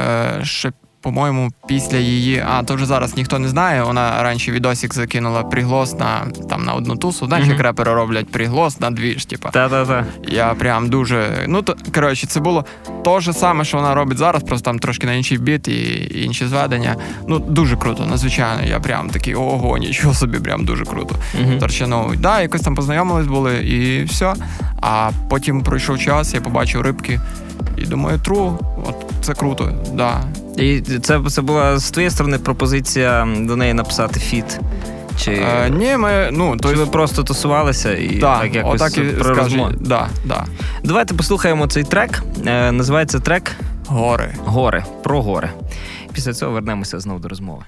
ще, 0.44 0.72
по-моєму, 1.02 1.52
після 1.68 1.98
її. 1.98 2.44
А, 2.48 2.64
то 2.64 2.76
вже 2.76 2.86
зараз 2.86 3.18
ніхто 3.18 3.40
не 3.40 3.48
знає. 3.50 3.84
Вона 3.84 4.24
раніше 4.24 4.52
відосик 4.52 4.94
закинула 4.94 5.44
приглас 5.44 6.00
на 6.00 6.22
там 6.50 6.64
на 6.66 6.74
одну 6.74 6.96
тусу. 6.96 7.26
Знаєш, 7.26 7.46
Мгм. 7.48 7.56
як 7.56 7.66
репери 7.66 7.94
роблять 7.94 8.32
приглас 8.32 8.80
на 8.80 8.92
дві 8.92 9.20
ж, 9.20 9.28
типа. 9.30 9.50
Та-та-та. 9.50 10.06
Я 10.28 10.54
прям 10.54 10.90
дуже. 10.90 11.46
Ну, 11.48 11.62
то, 11.62 11.76
коротше, 11.96 12.28
це 12.28 12.40
було 12.40 12.66
те 13.06 13.20
ж 13.22 13.34
саме, 13.34 13.66
що 13.66 13.78
вона 13.78 13.96
робить 13.96 14.18
зараз, 14.18 14.44
просто 14.44 14.66
там 14.66 14.80
трошки 14.80 15.08
на 15.08 15.14
інший 15.14 15.38
біт 15.38 15.68
і 15.68 16.12
інші 16.24 16.48
зведення. 16.48 16.96
Ну, 17.28 17.40
дуже 17.40 17.78
круто, 17.78 18.06
надзвичайно. 18.06 18.64
Я 18.70 18.80
прям 18.80 19.10
такий, 19.10 19.36
ого, 19.36 19.78
нічого 19.78 20.14
собі, 20.14 20.40
прям 20.40 20.66
дуже 20.66 20.86
круто. 20.86 21.16
Мгм. 21.42 21.60
Торчановий. 21.60 22.18
Да, 22.18 22.42
якось 22.42 22.62
там 22.62 22.76
познайомились 22.76 23.28
були 23.28 23.56
і 23.66 24.04
все. 24.04 24.34
А 24.82 25.12
потім 25.30 25.62
пройшов 25.64 26.00
час, 26.00 26.34
я 26.34 26.42
побачив 26.42 26.82
рибки 26.82 27.20
і 27.78 27.82
думаю, 27.86 28.20
тру, 28.20 28.60
от 28.88 29.01
це 29.22 29.34
круто, 29.34 29.72
да. 29.94 30.22
І 30.58 30.82
це, 30.82 31.20
це 31.30 31.42
була 31.42 31.80
з 31.80 31.92
твоєї 31.92 32.12
сторони 32.12 32.38
пропозиція 32.38 33.28
до 33.40 33.56
неї 33.56 33.74
написати 33.74 34.20
фіт. 34.20 34.60
Чи, 35.20 35.32
Е, 35.32 35.70
ні, 35.70 35.98
ми, 35.98 36.30
ну, 36.32 36.58
то 36.58 36.74
ви 36.74 36.86
просто 36.86 37.24
тусувалися 37.24 37.94
і 37.98 38.08
да, 38.08 38.40
так 38.40 38.56
якось 38.56 38.82
отак 38.82 38.98
і 38.98 39.02
про 39.02 39.36
скажи, 39.36 39.62
да, 39.80 40.08
да. 40.26 40.46
Давайте 40.84 41.14
послухаємо 41.14 41.68
цей 41.68 41.84
трек. 41.84 42.24
Е, 42.46 42.72
називається 42.72 43.20
трек 43.20 43.52
Гори. 43.88 44.36
Гори. 44.46 44.84
Про 45.04 45.22
гори. 45.22 45.50
Після 46.14 46.34
цього 46.34 46.52
вернемося 46.52 47.00
знову 47.00 47.20
до 47.20 47.28
розмови. 47.30 47.64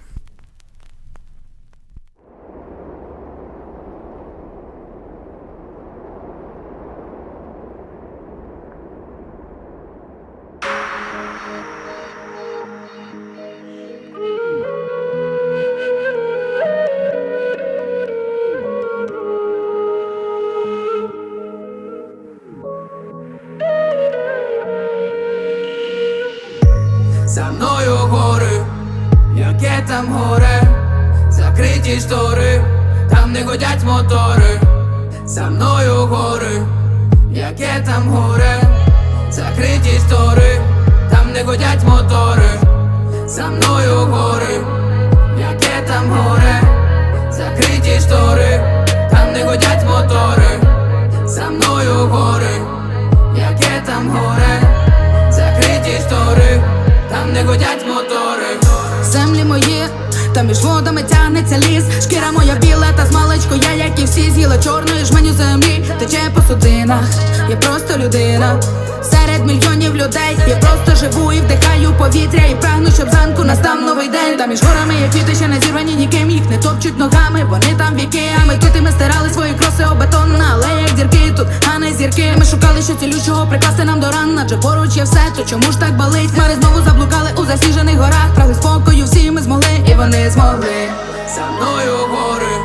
Серед 69.11 69.45
мільйонів 69.45 69.95
людей 69.95 70.37
я 70.47 70.55
просто 70.55 70.95
живу 70.95 71.33
і 71.33 71.39
вдихаю 71.39 71.93
повітря 71.97 72.43
І 72.51 72.55
прагну, 72.55 72.91
щоб 72.91 73.09
зранку 73.09 73.43
настав 73.43 73.81
новий 73.81 74.07
день. 74.09 74.37
Та 74.37 74.45
між 74.47 74.63
горами 74.63 74.93
є 75.01 75.09
квіти, 75.09 75.35
ще 75.35 75.47
не 75.47 75.59
зірвані 75.61 75.93
ніким 75.95 76.29
Їх 76.29 76.49
не 76.49 76.57
топчуть 76.57 76.99
ногами, 76.99 77.43
вони 77.49 77.75
там 77.77 77.95
віки. 77.95 78.23
А 78.41 78.45
ми 78.45 78.53
тут 78.57 78.69
і 78.77 78.81
ми 78.81 78.91
стирали 78.91 79.29
свої 79.29 79.53
кроси 79.53 79.85
об 79.91 79.99
бетон 79.99 80.37
На 80.37 80.53
алеях 80.53 80.97
зірки 80.97 81.33
тут, 81.37 81.47
а 81.75 81.79
не 81.79 81.93
зірки. 81.93 82.33
Ми 82.37 82.45
шукали, 82.45 82.81
що 82.81 82.93
цілющого 82.93 83.47
прикласти 83.47 83.83
нам 83.83 83.99
до 83.99 84.11
ран 84.11 84.39
Адже 84.43 84.57
поруч 84.57 84.95
є 84.97 85.03
все, 85.03 85.21
то 85.37 85.43
чому 85.43 85.71
ж 85.71 85.79
так 85.79 85.97
болить? 85.97 86.31
Хмари 86.35 86.55
знову 86.55 86.81
заблукали 86.81 87.29
у 87.37 87.45
засніжених 87.45 87.95
горах 87.95 88.27
Прагли 88.35 88.53
спокою, 88.53 89.05
всі 89.05 89.31
ми 89.31 89.41
змогли, 89.41 89.73
і 89.91 89.93
вони 89.93 90.29
змогли. 90.29 90.89
За 91.35 91.41
мною 91.41 91.97
гори, 92.11 92.55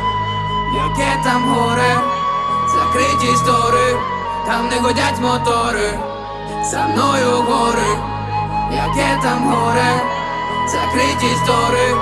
яке 0.83 1.11
там 1.23 1.41
горе, 1.53 1.93
закриті 2.73 3.35
штори, 3.35 3.87
там 4.49 4.67
не 4.67 4.79
годять 4.79 5.19
мотори, 5.19 5.91
за 6.71 6.87
мною 6.87 7.43
гори, 7.47 7.91
яке 8.71 9.21
там 9.23 9.53
горе, 9.53 10.01
закриті 10.67 11.35
штори, 11.43 11.95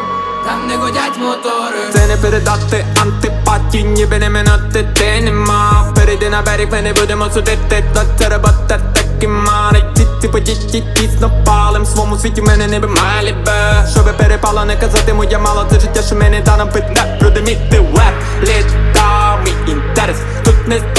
там 0.45 0.67
не 0.67 0.77
годять 0.77 1.17
мотори. 1.17 1.91
Це 1.93 2.07
не 2.07 2.17
передати 2.17 2.85
антипатії, 3.01 3.83
ніби 3.83 4.17
не 4.17 4.29
минути 4.29 4.87
ти 4.95 5.21
нема. 5.21 5.93
Перейди 5.95 6.29
на 6.29 6.41
берег, 6.41 6.71
ми 6.71 6.81
не 6.81 6.93
будемо 6.93 7.25
судити, 7.33 7.83
то 7.93 8.01
це 8.17 8.29
робота 8.29 8.79
так 8.93 9.23
і 9.23 9.27
має 9.27 9.83
Ці 10.21 10.27
подіті 10.27 10.83
тісно 10.95 11.31
палим, 11.45 11.83
в 11.83 11.87
своєму 11.87 12.17
світі 12.17 12.41
мене 12.41 12.67
не 12.67 12.79
би 12.79 12.87
малі 12.87 13.35
би 13.45 13.51
Щоби 13.91 14.13
перепало, 14.13 14.65
не 14.65 14.75
казати 14.75 15.13
моя 15.13 15.39
мало, 15.39 15.65
це 15.69 15.79
життя, 15.79 16.01
що 16.01 16.15
мені 16.15 16.39
дано 16.39 16.67
питне 16.67 17.17
Продиміти 17.19 17.79
веб, 17.79 18.13
літа, 18.41 19.37
мій 19.45 19.71
інтерес. 19.71 20.17
Тут 20.45 20.67
не 20.67 20.96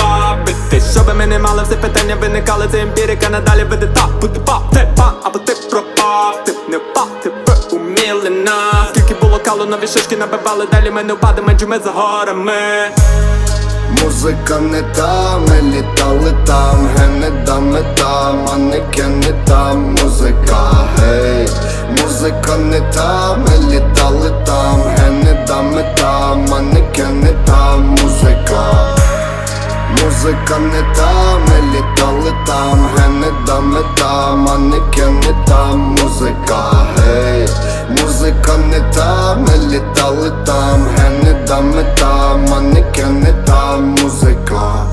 Щоби 0.90 1.14
ми 1.14 1.26
не 1.26 1.38
мали 1.38 1.62
все 1.62 1.76
питання 1.76 2.16
виникали, 2.20 2.68
це 2.72 2.80
емпірика 2.80 3.28
надалі 3.28 3.64
веде 3.64 3.86
так. 3.86 4.08
Бути 4.20 4.40
пап, 4.40 4.70
ти 4.72 4.88
пан, 4.96 5.12
або 5.22 5.38
ти 5.38 5.54
пропав, 5.70 6.44
ти 6.44 6.52
не 6.68 6.76
впав, 6.76 7.08
ти 7.22 7.30
уміли 7.76 8.30
нас. 8.30 8.88
Скільки 8.90 9.14
було 9.14 9.38
калу, 9.44 9.64
нові 9.64 9.86
шишки 9.86 10.16
набивали, 10.16 10.66
далі 10.72 10.90
ми 10.90 11.02
не 11.02 11.12
впадемо, 11.12 11.48
адже 11.50 11.66
ми 11.66 11.78
за 11.78 11.90
горами. 11.90 12.52
Музика 14.02 14.58
не 14.58 14.82
та, 14.82 15.38
ми 15.38 15.62
літали 15.62 16.34
там, 16.46 16.88
ге 16.96 17.06
не 17.06 17.30
там, 17.44 18.44
манекен 18.46 19.20
не 19.20 19.32
там, 19.46 19.96
музика, 20.02 20.70
гей, 20.98 21.48
музика 22.02 22.56
не 22.56 22.80
та, 22.80 23.36
ми 23.36 23.74
літали 23.74 24.30
там, 24.46 24.82
ге 24.82 25.10
не 25.10 25.44
дами 25.46 25.94
там, 25.98 26.44
манекен 26.50 27.20
не 27.20 27.32
там, 27.32 27.82
музика. 27.82 29.07
Музика 29.90 30.58
не 30.58 30.94
та, 30.94 31.38
ми 31.38 31.72
літали 31.72 32.32
там, 32.46 32.88
ге 32.96 33.08
не 33.08 33.32
дами 33.46 33.80
там, 35.46 35.78
музика, 35.78 36.86
гей, 36.96 37.48
музика 37.88 38.56
не 38.56 38.80
та, 38.80 39.34
ми 39.34 39.58
літали 39.66 40.32
там, 40.46 40.86
ге 40.96 41.10
не 41.24 41.32
дами 41.46 41.84
там, 41.98 42.44
манекен 42.50 43.20
не 43.20 43.32
там, 43.32 43.96
музика. 44.02 44.86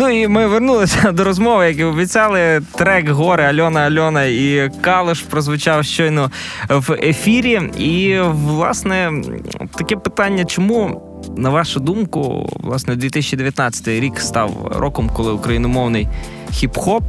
Ну 0.00 0.08
і 0.08 0.28
ми 0.28 0.46
вернулися 0.46 1.12
до 1.12 1.24
розмови, 1.24 1.66
як 1.68 1.78
і 1.78 1.84
обіцяли. 1.84 2.62
Трек 2.74 3.08
Гори 3.08 3.44
Альона 3.44 3.80
Альона 3.80 4.24
і 4.24 4.70
Калуш 4.80 5.22
прозвучав 5.22 5.84
щойно 5.84 6.30
в 6.68 6.92
ефірі. 6.92 7.60
І, 7.78 8.18
власне, 8.20 9.12
таке 9.76 9.96
питання, 9.96 10.44
чому, 10.44 11.02
на 11.36 11.50
вашу 11.50 11.80
думку, 11.80 12.50
власне, 12.54 12.96
2019 12.96 13.88
рік 13.88 14.20
став 14.20 14.72
роком, 14.76 15.10
коли 15.16 15.32
україномовний 15.32 16.08
хіп-хоп. 16.52 17.02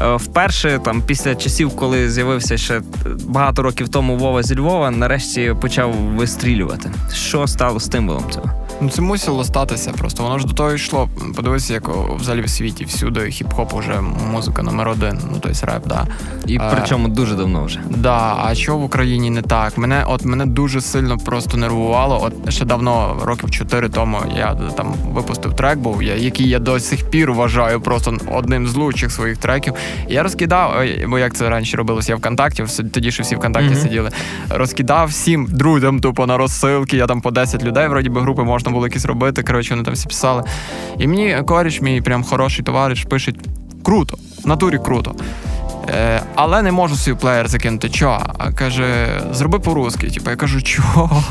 е, 0.00 0.16
Вперше, 0.16 0.80
там, 0.84 1.02
після 1.06 1.34
часів, 1.34 1.76
коли 1.76 2.10
з'явився 2.10 2.56
ще 2.56 2.80
багато 3.24 3.62
років 3.62 3.88
тому 3.88 4.16
Вова 4.16 4.42
зі 4.42 4.56
Львова, 4.58 4.90
нарешті 4.90 5.54
почав 5.60 5.92
вистрілювати. 5.92 6.90
Що 7.14 7.46
стало 7.46 7.80
стимулом 7.80 8.24
цього? 8.30 8.65
Ну, 8.80 8.90
це 8.90 9.02
мусило 9.02 9.44
статися 9.44 9.92
просто. 9.98 10.22
Воно 10.22 10.38
ж 10.38 10.46
до 10.46 10.52
того 10.52 10.72
йшло. 10.72 11.08
Подивися, 11.36 11.72
як 11.74 11.88
взагалі 11.88 12.42
в 12.42 12.48
світі 12.48 12.84
всюди 12.84 13.20
хіп-хоп 13.20 13.76
уже 13.78 14.00
музика 14.32 14.62
номер 14.62 14.88
один, 14.88 15.18
ну 15.30 15.38
тобто 15.42 15.66
реп, 15.66 15.86
да. 15.86 16.06
І 16.46 16.56
Е, 16.56 16.70
причому 16.74 17.08
дуже 17.08 17.34
давно 17.34 17.64
вже. 17.64 17.80
Да, 17.90 18.36
а 18.44 18.54
що 18.54 18.76
в 18.76 18.84
Україні 18.84 19.30
не 19.30 19.42
так? 19.42 19.78
Мене 19.78 20.04
от 20.08 20.24
мене 20.24 20.46
дуже 20.46 20.80
сильно 20.80 21.18
просто 21.18 21.56
нервувало. 21.56 22.20
От 22.24 22.52
ще 22.52 22.64
давно, 22.64 23.16
років 23.24 23.50
чотири 23.50 23.88
тому, 23.88 24.18
я 24.36 24.54
там 24.54 24.94
випустив 25.12 25.56
трек, 25.56 25.78
був 25.78 26.02
я, 26.02 26.14
який 26.14 26.48
я 26.48 26.58
до 26.58 26.80
сих 26.80 27.10
пір 27.10 27.32
вважаю 27.32 27.80
просто 27.80 28.16
одним 28.34 28.66
з 28.68 28.74
лучших 28.74 29.12
своїх 29.12 29.38
треків. 29.38 29.74
Я 30.08 30.22
розкидав, 30.22 30.74
бо 31.08 31.18
як 31.18 31.34
це 31.34 31.48
раніше 31.48 31.76
робилось, 31.76 32.08
я 32.08 32.16
ВКонтакті, 32.16 32.64
тоді 32.92 33.10
ще 33.12 33.22
всі 33.22 33.36
ВКонтакті 33.36 33.70
Мгм. 33.70 33.78
сиділи. 33.78 34.10
Розкидав 34.50 35.08
всім 35.08 35.46
друзям, 35.50 36.00
тупо 36.00 36.26
на 36.26 36.36
розсилки. 36.36 36.96
Я 36.96 37.06
там 37.06 37.20
по 37.20 37.30
10 37.30 37.64
людей, 37.64 37.88
вроді 37.88 38.08
би 38.08 38.20
групи 38.20 38.42
можна 38.42 38.65
було 38.72 38.86
якісь 38.86 39.04
робити. 39.04 39.42
Коротше, 39.42 39.74
вони 39.74 39.84
там 39.84 39.94
всі 39.94 40.06
писали. 40.08 40.42
І 40.98 41.06
мені 41.06 41.42
коріш, 41.46 41.80
мій 41.80 42.00
прям 42.00 42.24
хороший 42.24 42.64
товариш, 42.64 43.04
пише: 43.04 43.32
круто, 43.84 44.18
в 44.44 44.48
натурі 44.48 44.78
круто. 44.84 45.14
Е, 45.90 46.20
але 46.34 46.62
не 46.62 46.72
можу 46.72 46.96
свій 46.96 47.14
плеєр 47.14 47.48
закинути. 47.48 47.88
Чо? 47.90 48.18
А 48.38 48.52
каже, 48.52 49.06
зроби 49.32 49.58
по-русски. 49.58 50.10
Типу, 50.10 50.30
я 50.30 50.36
кажу, 50.36 50.62
чо? 50.62 50.82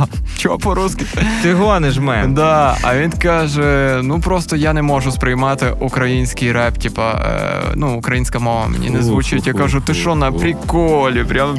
Чо 0.37 0.57
по-русски? 0.57 1.05
Ти 1.43 1.53
гониш 1.53 1.97
мен. 1.97 2.33
Да, 2.33 2.77
а 2.81 2.97
він 2.97 3.11
каже: 3.11 3.99
ну 4.03 4.19
просто 4.19 4.55
я 4.55 4.73
не 4.73 4.81
можу 4.81 5.11
сприймати 5.11 5.73
український 5.79 6.51
реп, 6.51 6.77
типа, 6.77 7.11
е, 7.11 7.61
ну, 7.75 7.97
українська 7.97 8.39
мова 8.39 8.67
мені 8.67 8.89
не 8.89 9.01
звучить. 9.01 9.47
Я 9.47 9.53
кажу, 9.53 9.81
ти 9.81 9.93
що 9.93 10.15
на 10.15 10.31
приколі? 10.31 11.23
Прям, 11.23 11.57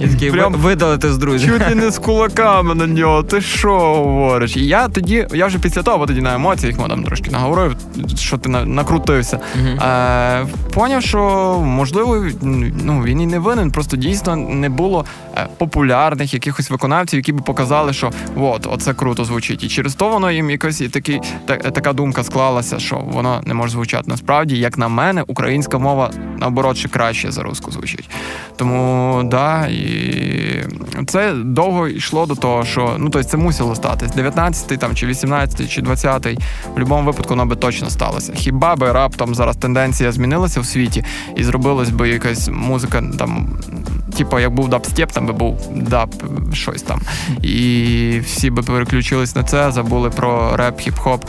такий 0.00 0.30
прям 0.30 0.52
ви- 0.52 0.58
видалити 0.58 1.12
з 1.12 1.18
друзів. 1.18 1.52
чуть 1.58 1.68
ли 1.68 1.74
не 1.74 1.90
з 1.90 1.98
кулаками 1.98 2.74
на 2.74 2.86
нього. 2.86 3.22
Ти 3.22 3.40
що 3.40 3.78
говориш? 3.78 4.56
І 4.56 4.66
я 4.66 4.88
тоді, 4.88 5.26
я 5.34 5.46
вже 5.46 5.58
після 5.58 5.82
того, 5.82 5.98
бо 5.98 6.06
тоді 6.06 6.20
на 6.20 6.34
емоціях 6.34 6.76
там 6.88 7.04
трошки 7.04 7.30
наговорив, 7.30 7.76
що 8.16 8.38
ти 8.38 8.48
на- 8.48 8.64
накрутився. 8.64 9.38
Е, 9.82 10.46
поняв, 10.74 11.02
що 11.02 11.18
можливо, 11.64 12.26
ну 12.42 13.02
він 13.02 13.20
і 13.20 13.26
не 13.26 13.38
винен, 13.38 13.70
просто 13.70 13.96
дійсно 13.96 14.36
не 14.36 14.68
було 14.68 15.04
е, 15.36 15.48
популярних 15.58 16.34
якихось 16.34 16.70
виконавців, 16.70 17.18
які 17.18 17.32
б 17.32 17.44
показали, 17.44 17.92
що 17.92 18.10
от, 18.36 18.66
оце 18.70 18.94
круто 18.94 19.24
звучить. 19.24 19.64
І 19.64 19.68
через 19.68 19.94
то 19.94 20.08
воно 20.08 20.30
їм 20.30 20.50
якось 20.50 20.80
і 20.80 20.88
такий, 20.88 21.20
та, 21.46 21.56
така 21.56 21.92
думка 21.92 22.24
склалася, 22.24 22.78
що 22.78 22.96
воно 22.96 23.40
не 23.44 23.54
може 23.54 23.72
звучати. 23.72 24.04
Насправді, 24.06 24.58
як 24.58 24.78
на 24.78 24.88
мене, 24.88 25.24
українська 25.26 25.78
мова 25.78 26.10
наоборот 26.38 26.76
ще 26.76 26.88
краще 26.88 27.32
за 27.32 27.42
русську 27.42 27.70
звучить. 27.70 28.10
Тому 28.56 29.22
да, 29.24 29.66
і 29.66 30.64
це 31.06 31.32
довго 31.32 31.88
йшло 31.88 32.26
до 32.26 32.34
того, 32.34 32.64
що 32.64 32.96
ну 32.98 33.10
тобто 33.10 33.28
це 33.28 33.36
мусило 33.36 33.74
статись. 33.74 34.12
19-й 34.12 34.76
там 34.76 34.94
чи 34.94 35.06
18-й, 35.06 35.68
чи 35.68 35.82
20-й, 35.82 36.34
в 36.34 36.70
будь-якому 36.72 37.06
випадку 37.06 37.30
воно 37.30 37.46
би 37.46 37.56
точно 37.56 37.90
сталося. 37.90 38.32
Хіба 38.34 38.76
би 38.76 38.92
раптом 38.92 39.34
зараз 39.34 39.56
тенденція 39.56 40.12
змінилася 40.12 40.60
в 40.60 40.66
світі 40.66 41.04
і 41.36 41.44
зробилась 41.44 41.90
би 41.90 42.08
якась 42.26 42.48
музика 42.48 43.02
там. 43.18 43.48
Типу, 44.16 44.38
як 44.38 44.54
був 44.54 44.68
дабстеп, 44.68 45.12
там 45.12 45.26
би 45.26 45.32
був 45.32 45.68
даб, 45.76 46.10
щось 46.52 46.82
там. 46.82 47.00
І 47.42 48.20
всі 48.24 48.50
би 48.50 48.62
переключились 48.62 49.36
на 49.36 49.42
це, 49.42 49.72
забули 49.72 50.10
про 50.10 50.56
реп, 50.56 50.80
хіп-хоп. 50.80 51.20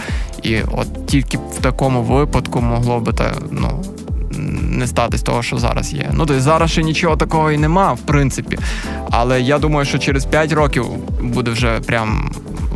І 0.43 0.57
от 0.71 1.07
тільки 1.07 1.37
в 1.37 1.61
такому 1.61 2.03
випадку 2.03 2.61
могло 2.61 2.99
би 2.99 3.13
та, 3.13 3.33
ну, 3.51 3.83
не 4.61 4.87
статись 4.87 5.21
того, 5.21 5.43
що 5.43 5.57
зараз 5.57 5.93
є. 5.93 6.09
Ну, 6.13 6.25
тобто 6.25 6.41
зараз 6.41 6.71
ще 6.71 6.83
нічого 6.83 7.17
такого 7.17 7.51
і 7.51 7.57
нема, 7.57 7.93
в 7.93 7.99
принципі. 7.99 8.57
Але 9.11 9.41
я 9.41 9.59
думаю, 9.59 9.85
що 9.85 9.97
через 9.97 10.25
5 10.25 10.51
років 10.51 10.85
буде 11.21 11.51
вже 11.51 11.79
прям 11.79 12.31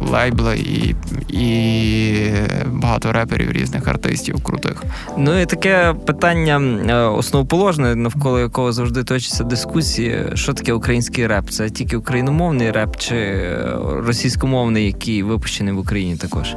лейбли 0.10 0.58
і, 0.58 0.96
і 1.30 2.34
багато 2.72 3.12
реперів, 3.12 3.52
різних 3.52 3.88
артистів 3.88 4.44
крутих. 4.44 4.84
Ну 5.18 5.42
і 5.42 5.46
таке 5.46 5.96
питання 6.06 6.62
е, 6.90 6.96
основоположне, 6.96 7.96
навколо 7.96 8.40
якого 8.40 8.72
завжди 8.72 9.04
точаться 9.04 9.44
дискусії. 9.44 10.26
Що 10.34 10.54
таке 10.54 10.74
український 10.74 11.28
реп? 11.28 11.50
Це 11.50 11.70
тільки 11.70 11.98
україномовний 11.98 12.72
реп 12.72 12.96
чи 12.98 13.16
е, 13.16 13.70
російськомовний, 14.06 14.86
який 14.86 15.24
випущений 15.24 15.74
в 15.74 15.80
Україні 15.80 16.16
також? 16.16 16.56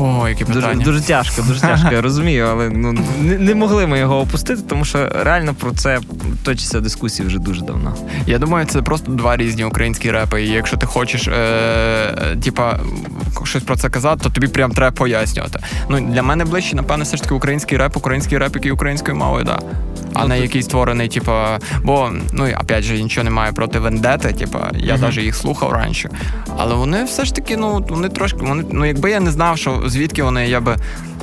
О, 0.00 0.28
які 0.28 0.44
Дуже, 0.44 0.60
питання. 0.60 0.84
дуже 0.84 1.00
тяжко, 1.00 1.42
дуже 1.42 1.60
тяжко, 1.60 1.88
я 1.92 2.00
розумію, 2.02 2.46
але 2.50 2.70
ну 2.70 2.92
не, 3.20 3.38
не 3.38 3.54
могли 3.54 3.86
ми 3.86 3.98
його 3.98 4.20
опустити, 4.20 4.62
тому 4.68 4.84
що 4.84 5.08
реально 5.22 5.54
про 5.54 5.70
це 5.72 6.00
точаться 6.42 6.80
дискусії 6.80 7.28
вже 7.28 7.38
дуже 7.38 7.60
давно. 7.64 7.94
Я 8.26 8.38
думаю, 8.38 8.66
це 8.66 8.82
просто 8.82 9.12
два 9.12 9.36
різні 9.36 9.64
українські 9.64 10.10
репи. 10.10 10.42
І 10.42 10.48
якщо 10.48 10.76
ти 10.76 10.86
хочеш 10.86 11.28
е, 11.28 12.36
типа, 12.44 12.78
щось 13.44 13.62
про 13.62 13.76
це 13.76 13.88
казати, 13.90 14.20
то 14.24 14.30
тобі 14.30 14.48
прям 14.48 14.70
треба 14.72 14.96
пояснювати. 14.96 15.60
Ну, 15.88 16.00
для 16.00 16.22
мене 16.22 16.44
ближче, 16.44 16.76
напевно, 16.76 17.04
все 17.04 17.16
ж 17.16 17.22
таки 17.22 17.34
український 17.34 17.78
реп, 17.78 17.96
український 17.96 18.38
реп, 18.38 18.54
який 18.54 18.70
українською 18.72 19.16
мовою, 19.16 19.44
да. 19.44 19.58
А 20.14 20.22
Ну, 20.22 20.28
не 20.28 20.36
то- 20.36 20.42
який 20.42 20.62
створений, 20.62 21.08
типа, 21.08 21.58
бо 21.82 22.10
ну 22.32 22.48
і, 22.48 22.54
опять 22.54 22.84
же, 22.84 23.02
нічого 23.02 23.24
немає 23.24 23.52
проти 23.52 23.78
вендети, 23.78 24.32
типа, 24.32 24.70
я 24.78 24.98
навіть 24.98 25.18
їх 25.18 25.36
слухав 25.36 25.72
раніше. 25.72 26.10
Але 26.58 26.74
вони 26.74 27.04
все 27.04 27.24
ж 27.24 27.34
таки, 27.34 27.56
ну 27.56 27.86
вони 27.88 28.08
трошки, 28.08 28.38
вони, 28.42 28.64
ну 28.72 28.84
якби 28.86 29.10
я 29.10 29.20
не 29.20 29.30
знав, 29.30 29.58
що 29.58 29.82
звідки 29.90 30.22
вони, 30.22 30.48
я 30.48 30.60
би 30.60 30.76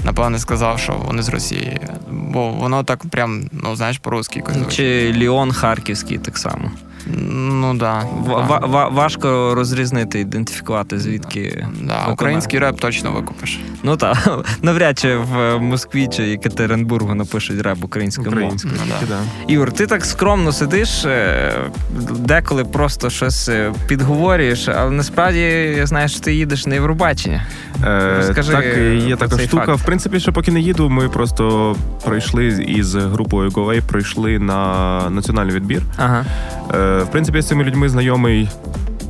напевне 0.05 0.39
сказав, 0.39 0.79
що 0.79 0.93
вони 1.05 1.21
з 1.21 1.29
Росії. 1.29 1.79
Бо 2.11 2.49
воно 2.49 2.83
так 2.83 3.05
прям, 3.11 3.49
ну 3.51 3.75
знаєш, 3.75 3.97
по-русски. 3.97 4.43
Чи 4.69 5.13
Ліон 5.15 5.51
Харківський 5.51 6.17
так 6.17 6.37
само. 6.37 6.71
Ну 7.33 7.73
да. 7.73 8.03
Ва- 8.25 8.87
важко 8.91 9.55
розрізнити, 9.55 10.19
ідентифікувати, 10.19 10.99
звідки. 10.99 11.65
Да, 11.81 12.07
український 12.07 12.59
реп 12.59 12.79
точно 12.79 13.11
викупиш. 13.11 13.59
Ну 13.83 13.97
так, 13.97 14.43
навряд 14.61 14.99
чи 14.99 15.15
в 15.15 15.59
Москві 15.59 16.07
чи 16.07 16.23
Екатеринбургу 16.33 17.15
напишуть 17.15 17.61
реп 17.61 17.83
українською 17.83 18.31
мовою. 18.31 18.57
Ну, 18.63 18.71
да. 19.07 19.19
Ігор, 19.47 19.71
ти 19.71 19.87
так 19.87 20.05
скромно 20.05 20.51
сидиш, 20.51 21.05
е, 21.05 21.53
деколи 22.15 22.65
просто 22.65 23.09
щось 23.09 23.49
е, 23.49 23.73
підговорюєш, 23.87 24.67
але 24.67 24.91
насправді 24.91 25.39
я 25.77 25.85
знаю, 25.85 26.09
що 26.09 26.19
ти 26.19 26.33
їдеш 26.35 26.65
на 26.65 26.73
Євробачення. 26.75 27.45
Е, 27.85 28.17
Розкажи 28.17 28.51
так, 28.51 28.65
є 29.07 29.15
про 29.15 29.27
така 29.27 29.35
цей 29.37 29.47
штука. 29.47 29.65
факт. 29.65 29.79
В 29.79 29.85
принципі, 29.85 30.19
ще 30.19 30.31
поки 30.31 30.51
не 30.51 30.59
їду, 30.59 30.89
ми 30.89 31.09
просто 31.09 31.75
пройшли 32.05 32.45
із 32.47 32.95
групою 32.95 33.49
GoWay, 33.49 33.81
пройшли 33.81 34.39
на 34.39 35.09
національний 35.09 35.55
відбір. 35.55 35.81
Ага. 35.97 36.25
Е, 36.75 36.99
в 37.03 37.11
принципі, 37.11 37.37
я 37.37 37.41
з 37.41 37.47
цими 37.47 37.63
людьми 37.63 37.89
знайомий. 37.89 38.49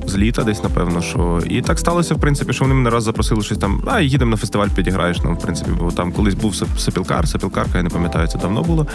З 0.07 0.17
літа 0.17 0.43
десь, 0.43 0.63
напевно, 0.63 1.01
що. 1.01 1.41
І 1.49 1.61
так 1.61 1.79
сталося, 1.79 2.15
в 2.15 2.19
принципі, 2.19 2.53
що 2.53 2.63
вони 2.65 2.75
мене 2.75 2.89
раз 2.89 3.03
запросили 3.03 3.41
щось 3.43 3.57
там, 3.57 3.83
а 3.87 3.99
їдемо 4.01 4.31
на 4.31 4.37
фестиваль, 4.37 4.67
підіграєш. 4.67 5.17
Ну, 5.23 5.33
в 5.33 5.39
принципі, 5.39 5.71
бо 5.79 5.91
там 5.91 6.11
колись 6.11 6.33
був 6.33 6.55
сапілкар, 6.77 7.27
сапілкарка, 7.27 7.77
я 7.77 7.83
не 7.83 7.89
пам'ятаю, 7.89 8.27
це 8.27 8.37
давно 8.37 8.63
було. 8.63 8.87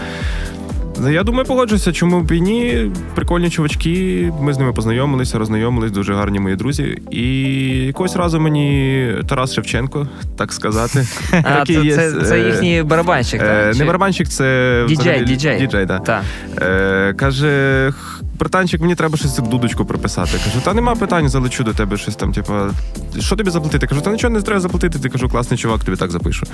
Ну, 1.03 1.11
Я 1.11 1.23
думаю, 1.23 1.45
погоджуся, 1.45 1.93
чому 1.93 2.21
б 2.21 2.33
і 2.33 2.41
ні. 2.41 2.91
Прикольні 3.15 3.51
чувачки. 3.51 4.33
Ми 4.41 4.53
з 4.55 4.59
ними 4.59 4.73
познайомилися, 4.73 5.39
роззнайомились, 5.39 5.91
дуже 5.93 6.15
гарні 6.15 6.41
мої 6.41 6.57
друзі. 6.57 6.99
І 7.11 7.23
якогось 7.87 8.17
разу 8.17 8.41
мені 8.41 9.09
Тарас 9.29 9.55
Шевченко, 9.55 10.09
так 10.37 10.53
сказати. 10.53 11.07
А, 11.45 11.65
це, 11.67 11.73
є, 11.73 11.95
це, 11.97 12.13
це 12.13 12.39
е, 12.41 12.47
їхній 12.47 12.83
барабанщик. 12.83 13.43
Е, 13.43 13.47
так? 13.47 13.67
не 13.67 13.75
Чи- 13.75 13.85
барабанщик, 13.85 14.29
це 14.29 14.85
Діджей, 14.89 15.25
діджей. 15.25 15.59
діджей 15.59 15.87
да. 15.87 15.99
Так. 15.99 16.23
Е, 16.63 17.15
каже, 17.17 17.93
«Х, 18.43 18.53
братанчик, 18.53 18.81
мені 18.81 18.95
треба 18.95 19.17
щось 19.17 19.39
дудочку 19.39 19.85
приписати. 19.85 20.31
Кажу, 20.45 20.61
та 20.65 20.75
нема 20.75 20.95
питань, 20.95 21.29
залечу 21.29 21.65
до 21.65 21.73
тебе 21.73 21.97
щось 21.97 22.17
там, 22.17 22.33
типу, 22.33 22.53
що 23.21 23.37
тобі 23.37 23.51
заплатити? 23.51 23.87
Кажу, 23.87 24.01
та 24.01 24.11
нічого 24.11 24.35
не 24.35 24.43
треба 24.43 24.61
заплатити. 24.61 24.99
Ти 24.99 25.09
кажу, 25.09 25.29
класний 25.29 25.59
чувак, 25.59 25.85
тобі 25.85 25.97
так 25.97 26.11
запишу. 26.11 26.47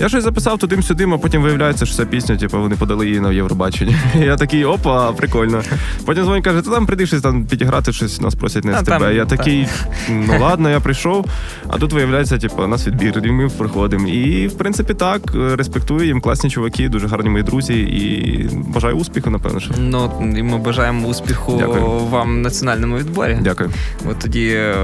Я 0.00 0.08
щось 0.08 0.24
записав 0.24 0.58
тудим-сюдим, 0.58 1.14
а 1.14 1.18
потім 1.18 1.42
виявляється, 1.42 1.86
що 1.86 1.94
ця 1.94 2.06
пісня, 2.06 2.36
типу, 2.36 2.60
вони 2.60 2.76
подали 2.76 3.06
її 3.06 3.20
на 3.20 3.32
Євробачення. 3.32 3.96
Я 4.14 4.36
такий, 4.36 4.64
опа, 4.64 5.12
прикольно. 5.12 5.62
Потім 6.04 6.24
дзвонить, 6.24 6.44
каже, 6.44 6.62
та 6.62 6.70
там 6.70 6.86
прийди 6.86 7.06
щось 7.06 7.22
там 7.22 7.44
підіграти, 7.44 7.92
щось 7.92 8.20
нас 8.20 8.34
просять 8.34 8.64
не 8.64 8.78
з 8.78 8.82
тебе. 8.82 9.14
Я 9.14 9.24
такий, 9.24 9.68
ну 10.08 10.34
ладно, 10.40 10.70
я 10.70 10.80
прийшов, 10.80 11.26
а 11.68 11.78
тут 11.78 11.92
виявляється, 11.92 12.38
типу, 12.38 12.66
нас 12.66 12.86
відбір, 12.86 13.22
і 13.24 13.30
ми 13.30 13.48
приходимо. 13.48 14.08
І 14.08 14.48
в 14.48 14.58
принципі 14.58 14.94
так, 14.94 15.20
респектую 15.34 16.06
їм, 16.06 16.20
класні 16.20 16.50
чуваки, 16.50 16.88
дуже 16.88 17.06
гарні 17.06 17.30
мої 17.30 17.44
друзі, 17.44 17.74
і 17.74 18.48
бажаю 18.52 18.94
успіху, 18.94 19.30
напевно. 19.30 19.60
Що. 19.60 19.74
Ну, 19.78 20.32
і 20.36 20.42
ми 20.42 20.58
бажаємо 20.58 21.08
успіху 21.08 21.35
Дякую. 21.48 21.84
вам 21.86 22.34
в 22.34 22.38
національному 22.38 22.96
відборі. 22.98 23.38
Дякую. 23.40 23.70
Бо 24.04 24.14
тоді 24.14 24.48
е, 24.48 24.74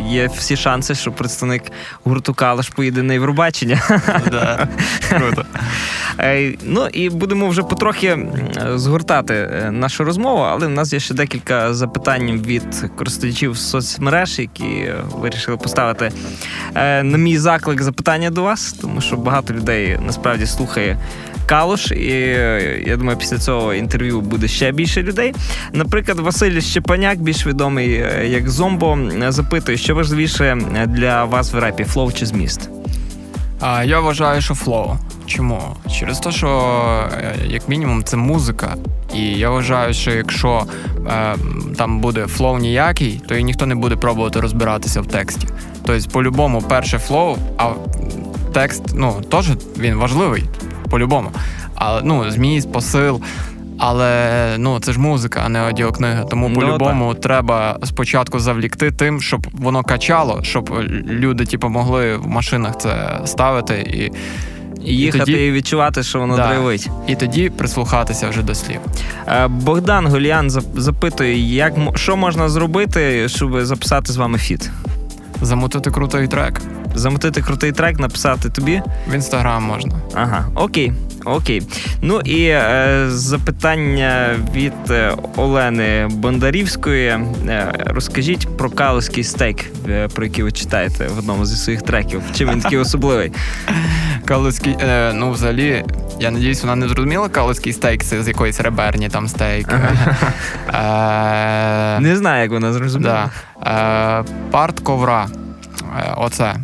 є 0.00 0.30
всі 0.36 0.56
шанси, 0.56 0.94
що 0.94 1.12
представник 1.12 1.62
гурту 2.04 2.34
Калаш 2.34 2.68
поїде 2.68 3.02
на 3.02 3.12
Євробачення. 3.12 3.82
Да. 4.30 4.68
Круто. 5.08 5.44
Е, 6.20 6.54
Ну 6.62 6.86
і 6.86 7.10
будемо 7.10 7.48
вже 7.48 7.62
потрохи 7.62 8.18
згортати 8.74 9.34
е, 9.34 9.70
нашу 9.70 10.04
розмову, 10.04 10.42
але 10.42 10.66
в 10.66 10.70
нас 10.70 10.92
є 10.92 11.00
ще 11.00 11.14
декілька 11.14 11.74
запитань 11.74 12.42
від 12.46 12.90
користувачів 12.96 13.56
соцмереж, 13.56 14.38
які 14.38 14.92
вирішили 15.12 15.56
поставити 15.56 16.12
на 17.02 17.18
мій 17.18 17.38
заклик 17.38 17.82
запитання 17.82 18.30
до 18.30 18.42
вас, 18.42 18.72
тому 18.72 19.00
що 19.00 19.16
багато 19.16 19.54
людей 19.54 19.98
насправді 20.06 20.46
слухає 20.46 20.96
Калуш. 21.46 21.90
І 21.90 22.10
е, 22.10 22.82
я 22.86 22.96
думаю, 22.96 23.18
після 23.18 23.38
цього 23.38 23.74
інтерв'ю 23.74 24.20
буде 24.20 24.48
ще 24.48 24.72
більше 24.72 25.02
людей. 25.02 25.34
Наприклад, 25.72 26.20
Василь 26.20 26.60
Щепаняк, 26.60 27.18
більш 27.18 27.46
відомий 27.46 27.92
е, 27.94 28.28
як 28.28 28.50
Зомбо, 28.50 28.98
е, 29.22 29.32
запитує, 29.32 29.78
що 29.78 29.94
важливіше 29.94 30.58
для 30.86 31.24
вас 31.24 31.52
в 31.52 31.58
репі 31.58 31.84
флоу 31.84 32.12
чи 32.12 32.26
зміст? 32.26 32.70
А 33.60 33.84
я 33.84 34.00
вважаю, 34.00 34.40
що 34.40 34.54
флоу. 34.54 34.96
Чому? 35.26 35.62
Через 35.92 36.18
те, 36.18 36.32
що 36.32 36.48
е, 37.12 37.34
як 37.46 37.68
мінімум 37.68 38.04
це 38.04 38.16
музика. 38.16 38.74
І 39.14 39.20
я 39.20 39.50
вважаю, 39.50 39.94
що 39.94 40.10
якщо 40.10 40.62
е, 41.06 41.36
там 41.76 42.00
буде 42.00 42.26
флоу 42.26 42.58
ніякий, 42.58 43.20
то 43.28 43.34
і 43.36 43.44
ніхто 43.44 43.66
не 43.66 43.74
буде 43.74 43.96
пробувати 43.96 44.40
розбиратися 44.40 45.00
в 45.00 45.06
тексті. 45.06 45.48
Тобто, 45.86 46.10
по-любому, 46.10 46.62
перше 46.62 46.98
флоу, 46.98 47.36
а 47.58 47.70
текст, 48.52 48.82
ну, 48.94 49.22
теж 49.30 49.50
він 49.78 49.94
важливий, 49.94 50.44
по-любому. 50.88 51.30
Але 51.74 52.00
ну, 52.04 52.30
зміст, 52.30 52.72
посил. 52.72 53.20
Але 53.78 54.54
ну 54.58 54.80
це 54.80 54.92
ж 54.92 55.00
музика, 55.00 55.42
а 55.44 55.48
не 55.48 55.58
аудіокнига. 55.58 56.24
Тому 56.24 56.48
Ну, 56.48 56.54
по-любому 56.54 57.14
треба 57.14 57.78
спочатку 57.84 58.38
завлікти 58.40 58.90
тим, 58.90 59.20
щоб 59.20 59.46
воно 59.52 59.82
качало, 59.82 60.40
щоб 60.42 60.70
люди, 61.08 61.44
типу, 61.44 61.68
могли 61.68 62.16
в 62.16 62.28
машинах 62.28 62.78
це 62.78 63.20
ставити 63.24 63.74
і. 63.74 64.12
І 64.84 64.96
їхати 64.96 65.24
тоді- 65.24 65.46
і 65.46 65.52
відчувати, 65.52 66.02
що 66.02 66.18
воно 66.20 66.36
Да. 66.36 66.46
драйвить. 66.46 66.88
І 67.06 67.14
тоді 67.16 67.50
прислухатися 67.50 68.28
вже 68.28 68.42
до 68.42 68.54
слів. 68.54 68.78
Е, 69.28 69.46
Богдан 69.48 70.06
Голіан 70.06 70.48
зап- 70.48 70.80
запитує, 70.80 71.54
як 71.56 71.74
що 71.94 72.16
можна 72.16 72.48
зробити, 72.48 73.28
щоб 73.28 73.64
записати 73.64 74.12
з 74.12 74.16
вами 74.16 74.38
фіт? 74.38 74.70
Замутити 75.42 75.90
крутий 75.90 76.28
трек. 76.28 76.60
Замотити 76.96 77.42
крутий 77.42 77.72
трек, 77.72 77.98
написати 78.00 78.50
тобі. 78.50 78.82
В 79.08 79.14
інстаграм 79.14 79.62
можна. 79.64 79.92
Ага, 80.14 80.46
окей. 80.54 80.92
Окей. 81.24 81.62
Ну 82.02 82.20
і 82.20 82.44
е, 82.46 83.04
запитання 83.08 84.36
від 84.54 84.72
е, 84.90 85.12
Олени 85.36 86.08
Бондарівської. 86.10 87.06
Е, 87.48 87.72
розкажіть 87.86 88.56
про 88.58 88.70
калузький 88.70 89.24
стейк, 89.24 89.64
е, 89.88 90.08
про 90.08 90.24
який 90.24 90.44
ви 90.44 90.52
читаєте 90.52 91.06
в 91.08 91.18
одному 91.18 91.46
зі 91.46 91.56
своїх 91.56 91.82
треків. 91.82 92.22
Чим 92.34 92.50
він 92.50 92.60
такий 92.60 92.78
особливий? 92.78 93.32
Калицький, 94.24 94.76
е, 94.80 95.12
ну 95.14 95.30
взагалі, 95.30 95.84
я 96.20 96.30
надіюсь, 96.30 96.62
вона 96.62 96.76
не 96.76 96.88
зрозуміла 96.88 97.28
калицький 97.28 97.72
стейк 97.72 98.02
це 98.04 98.22
з 98.22 98.28
якоїсь 98.28 98.60
реберні 98.60 99.08
там 99.08 99.28
стейк. 99.28 99.74
Е, 100.74 102.00
Не 102.00 102.16
знаю, 102.16 102.42
як 102.42 102.50
вона 102.50 102.72
зрозуміла. 102.72 103.30
Да. 103.64 104.20
Е, 104.20 104.24
парт 104.50 104.80
ковра. 104.80 105.26
Оце. 106.16 106.56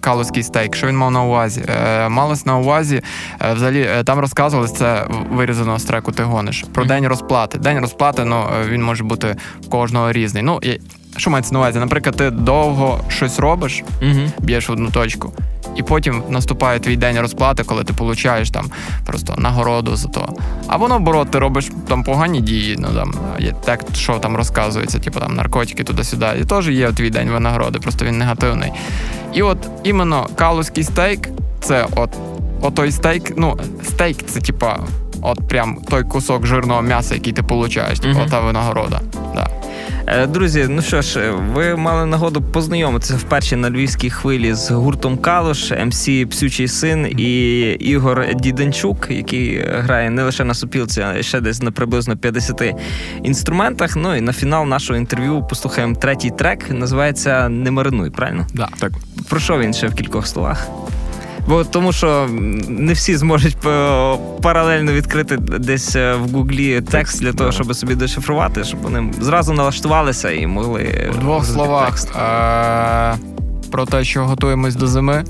Калузький 0.00 0.42
стейк, 0.42 0.76
що 0.76 0.86
він 0.86 0.96
мав 0.96 1.10
на 1.10 1.22
увазі? 1.22 1.64
Е, 1.68 2.08
малось 2.08 2.46
на 2.46 2.58
увазі, 2.58 3.02
е, 3.40 3.54
взагалі, 3.54 3.82
е, 3.82 4.04
там 4.04 4.18
розказували 4.18 4.68
це 4.68 5.06
вирізано 5.32 5.78
з 5.78 5.84
треку 5.84 6.12
Ти 6.12 6.22
гониш. 6.22 6.64
Про 6.74 6.84
день 6.84 7.06
розплати. 7.06 7.58
День 7.58 7.78
розплати, 7.78 8.24
ну, 8.24 8.44
він 8.68 8.82
може 8.82 9.04
бути 9.04 9.36
в 9.62 9.68
кожного 9.68 10.12
різний. 10.12 10.42
Ну, 10.42 10.60
і, 10.62 10.80
що 11.16 11.30
мається 11.30 11.52
на 11.52 11.58
увазі? 11.58 11.78
Наприклад, 11.78 12.16
ти 12.16 12.30
довго 12.30 13.00
щось 13.08 13.38
робиш, 13.38 13.82
б'єш 14.38 14.68
в 14.68 14.72
одну 14.72 14.90
точку, 14.90 15.32
і 15.76 15.82
потім 15.82 16.22
наступає 16.28 16.78
твій 16.78 16.96
день 16.96 17.20
розплати, 17.20 17.64
коли 17.64 17.84
ти 17.84 17.92
получаєш 17.92 18.50
там 18.50 18.70
просто 19.06 19.34
нагороду 19.38 19.96
за 19.96 20.08
то. 20.08 20.34
Або 20.66 20.88
наоборот, 20.88 21.30
ти 21.30 21.38
робиш 21.38 21.70
там 21.88 22.04
погані 22.04 22.40
дії, 22.40 22.76
ну 22.78 22.88
там 22.94 23.14
є 23.38 23.54
так, 23.64 23.84
що 23.94 24.18
там 24.18 24.36
розказується, 24.36 24.98
типу 24.98 25.20
там 25.20 25.34
наркотики 25.34 25.84
туди-сюди. 25.84 26.26
І 26.40 26.44
теж 26.44 26.68
є 26.68 26.92
твій 26.92 27.10
день 27.10 27.30
винагороди, 27.30 27.78
просто 27.78 28.04
він 28.04 28.18
негативний. 28.18 28.72
І 29.32 29.42
от 29.42 29.58
іменно 29.84 30.28
калузький 30.34 30.84
стейк 30.84 31.28
це 31.60 31.86
от, 31.96 32.10
отой 32.60 32.92
стейк, 32.92 33.32
ну, 33.36 33.58
стейк 33.82 34.26
це 34.26 34.40
типа. 34.40 34.78
От 35.22 35.48
прям 35.48 35.78
той 35.90 36.02
кусок 36.04 36.46
жирного 36.46 36.82
м'яса, 36.82 37.14
який 37.14 37.32
ти 37.32 37.42
получаєш, 37.42 37.98
типу, 38.00 38.18
Мгм. 38.18 38.30
та 38.30 38.40
винагорода. 38.40 39.00
Да. 39.34 39.48
Е, 40.06 40.26
Друзі, 40.26 40.66
ну 40.68 40.82
що 40.82 41.02
ж, 41.02 41.30
ви 41.54 41.76
мали 41.76 42.06
нагоду 42.06 42.42
познайомитися 42.42 43.14
вперше 43.14 43.56
на 43.56 43.70
львівській 43.70 44.10
хвилі 44.10 44.54
з 44.54 44.70
гуртом 44.70 45.18
Калуш, 45.18 45.72
MC 45.86 46.08
Псючий 46.30 46.68
син 46.68 47.06
і 47.18 47.60
Ігор 47.80 48.26
Діденчук, 48.34 49.06
який 49.10 49.64
грає 49.66 50.10
не 50.10 50.22
лише 50.22 50.44
на 50.44 50.54
сопілці, 50.54 51.00
а 51.00 51.22
ще 51.22 51.40
десь 51.40 51.62
на 51.62 51.70
приблизно 51.70 52.16
50 52.16 52.74
інструментах. 53.22 53.96
Ну 53.96 54.14
і 54.16 54.20
на 54.20 54.32
фінал 54.32 54.66
нашого 54.66 54.98
інтерв'ю 54.98 55.46
послухаємо 55.50 55.94
третій 55.94 56.30
трек. 56.30 56.70
Називається 56.70 57.48
Не 57.48 57.70
маринуй, 57.70 58.10
правильно? 58.10 58.46
Да. 58.54 58.68
Так. 58.78 58.92
Про 59.28 59.40
що 59.40 59.58
він 59.58 59.74
ще 59.74 59.86
в 59.88 59.94
кількох 59.94 60.26
словах? 60.26 60.66
Бо 61.46 61.64
тому, 61.64 61.92
що 61.92 62.28
не 62.68 62.92
всі 62.92 63.16
зможуть 63.16 63.56
паралельно 64.42 64.92
відкрити 64.92 65.36
десь 65.36 65.96
е, 65.96 66.14
в 66.14 66.28
гуглі 66.28 66.80
текст 66.80 67.20
для 67.20 67.32
того, 67.32 67.52
щоб 67.52 67.74
собі 67.74 67.94
дешифрувати, 67.94 68.64
щоб 68.64 68.80
вони 68.80 69.12
зразу 69.20 69.52
налаштувалися 69.52 70.30
і 70.30 70.46
могли 70.46 71.10
В 71.12 71.18
двох 71.18 71.44
словах 71.46 71.90
текст. 71.90 72.08
Про 73.72 73.86
те, 73.86 74.04
що 74.04 74.24
готуємось 74.24 74.74
до 74.74 74.86
зими. 74.86 75.24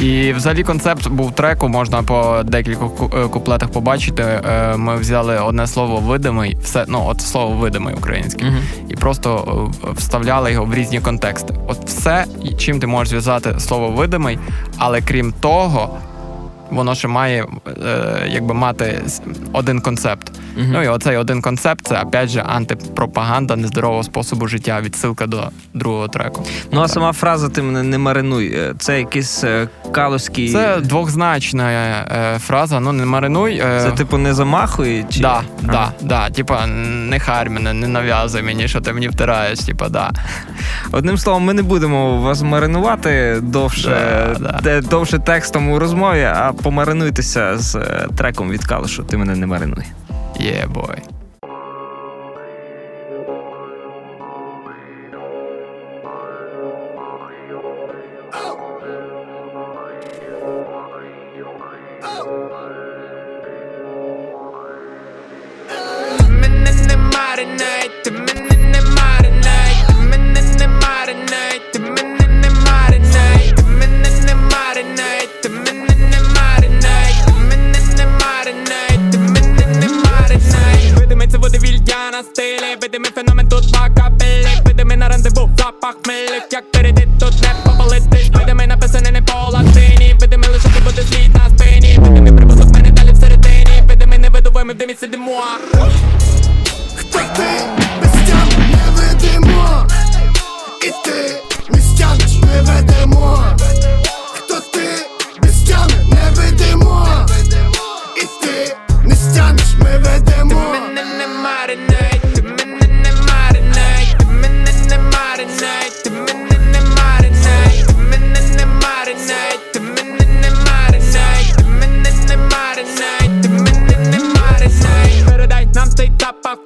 І 0.00 0.32
взагалі 0.32 0.62
концепт 0.62 1.08
був 1.08 1.32
треку, 1.34 1.68
можна 1.68 2.02
по 2.02 2.42
декількох 2.44 2.92
е, 3.14 3.28
куплетах 3.28 3.68
побачити. 3.68 4.22
Е, 4.22 4.76
Ми 4.76 4.96
взяли 4.96 5.38
одне 5.38 5.66
слово 5.66 5.96
видимий, 5.96 6.56
все 6.62 6.84
ну 6.88 7.04
от 7.08 7.20
слово 7.20 7.54
видимий 7.54 7.94
українське, 7.94 8.44
і 8.88 8.94
просто 8.94 9.70
е, 9.84 9.88
вставляли 9.96 10.52
його 10.52 10.64
в 10.64 10.74
різні 10.74 11.00
контексти. 11.00 11.54
От 11.68 11.78
все, 11.84 12.24
чим 12.58 12.80
ти 12.80 12.86
можеш 12.86 13.08
зв'язати 13.08 13.60
слово 13.60 13.88
видимий, 13.88 14.38
але 14.78 15.00
крім 15.00 15.32
того. 15.40 15.98
Воно 16.72 16.94
ще 16.94 17.08
має 17.08 17.46
е, 17.86 18.26
якби 18.28 18.54
мати 18.54 19.02
один 19.52 19.80
концепт. 19.80 20.32
Мгм. 20.56 20.70
Ну 20.72 20.82
і 20.82 20.88
оцей 20.88 21.16
один 21.16 21.42
концепт 21.42 21.86
це 21.86 22.00
опять 22.00 22.28
же 22.28 22.40
антипропаганда 22.40 23.56
нездорового 23.56 24.02
способу 24.02 24.46
життя, 24.46 24.80
відсилка 24.80 25.26
до 25.26 25.42
другого 25.74 26.08
треку. 26.08 26.46
Ну 26.72 26.80
а 26.80 26.82
Так. 26.82 26.92
сама 26.92 27.12
фраза 27.12 27.48
ти 27.48 27.62
мене 27.62 27.82
не 27.82 27.98
маринуй. 27.98 28.46
е, 28.54 28.74
Це 28.78 28.98
якийсь 28.98 29.44
е, 29.44 29.68
калузький. 29.92 30.52
Це 30.52 30.76
двохзначна 30.80 31.70
е, 31.70 32.38
фраза. 32.38 32.80
Ну 32.80 32.92
не 32.92 33.04
маринуй. 33.06 33.52
Е, 33.54 33.80
Це 33.82 33.90
типу 33.90 34.18
не 34.18 34.34
замахуй 34.34 35.04
чи 35.10 35.20
Да, 35.20 35.40
да, 35.62 35.92
да. 36.00 36.30
Типа, 36.30 36.66
не 36.66 37.18
харь 37.20 37.48
мене, 37.50 37.72
не 37.72 37.88
нав'язуй 37.88 38.42
мені, 38.42 38.68
що 38.68 38.80
ти 38.80 38.92
мені 38.92 39.08
втираєш. 39.08 39.58
Типа, 39.58 39.88
да. 39.88 40.10
Одним 40.92 41.18
словом, 41.18 41.44
ми 41.44 41.54
не 41.54 41.62
будемо 41.62 42.20
вас 42.20 42.42
маринувати 42.42 43.38
довше, 43.42 43.88
Да, 44.40 44.60
да. 44.62 44.80
довше 44.80 45.18
текстом 45.18 45.70
у 45.70 45.78
розмові, 45.78 46.22
а 46.22 46.52
помаринуйтеся 46.62 47.58
з 47.58 47.74
е, 47.74 48.08
треком 48.16 48.50
від 48.50 48.64
Калушу. 48.64 49.04
Ти 49.04 49.16
мене 49.16 49.36
не 49.36 49.46
маринуй. 49.46 49.84
Є, 50.40 50.66
бой. 50.74 51.02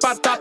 pata 0.07 0.36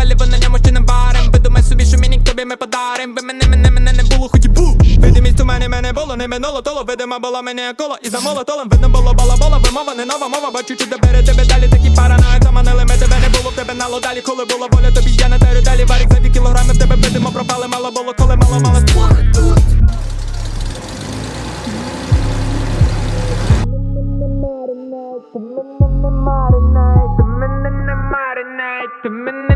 паліво 0.00 0.26
на 0.26 0.38
ньому 0.38 0.58
ще 0.58 0.72
не 0.72 0.80
варим. 0.80 1.30
Видумай 1.32 1.62
собі, 1.62 1.84
що 1.84 1.96
мінік 1.98 2.24
тобі 2.24 2.44
ми 2.44 2.56
подарим. 2.56 3.14
Ви 3.14 3.22
мене, 3.22 3.44
мене, 3.50 3.70
мене 3.70 3.92
не 3.92 4.02
було, 4.02 4.28
хоч 4.28 4.44
і 4.44 4.48
бу 4.48 4.78
Видимість 4.98 5.40
у 5.40 5.44
мене, 5.44 5.68
мене 5.68 5.92
було, 5.92 6.16
не 6.16 6.28
минуло 6.28 6.62
толо 6.62 6.84
Видима 6.88 7.18
була 7.18 7.42
мені 7.42 7.62
коло, 7.78 7.96
і 8.02 8.08
за 8.08 8.20
молотолом 8.20 8.68
Видно 8.68 8.88
було 8.88 9.14
балабола, 9.14 9.58
вимова, 9.58 9.94
не 9.94 10.04
нова 10.04 10.28
мова. 10.28 10.50
Бачу, 10.50 10.76
чи 10.76 10.86
добере 10.86 11.22
тебе 11.22 11.44
далі, 11.44 11.68
такі 11.70 11.90
параноїд 11.96 12.42
Заманили 12.42 12.84
ми 12.84 12.94
тебе, 12.96 13.16
не 13.20 13.28
було 13.28 13.50
в 13.50 13.56
тебе 13.56 13.74
нало 13.74 14.00
далі 14.00 14.20
Коли 14.20 14.44
була 14.44 14.68
воля, 14.72 14.90
тобі 14.94 15.10
я 15.10 15.28
не 15.28 15.38
дарю 15.38 15.60
далі. 15.64 15.84
Варік 15.84 16.12
за 16.12 16.20
дві 16.20 16.30
кілограми 16.30 16.72
в 16.72 16.78
тебе 16.78 16.96
видимо 16.96 17.30
пропали. 17.30 17.68
Мало 17.68 17.90
було, 17.90 18.14
коли 18.18 18.36
мало, 18.36 18.60
мало 18.60 18.80
Marinate, 26.26 27.22
marinate, 27.40 28.04
marinate, 28.12 29.08
Marinate, 29.24 29.49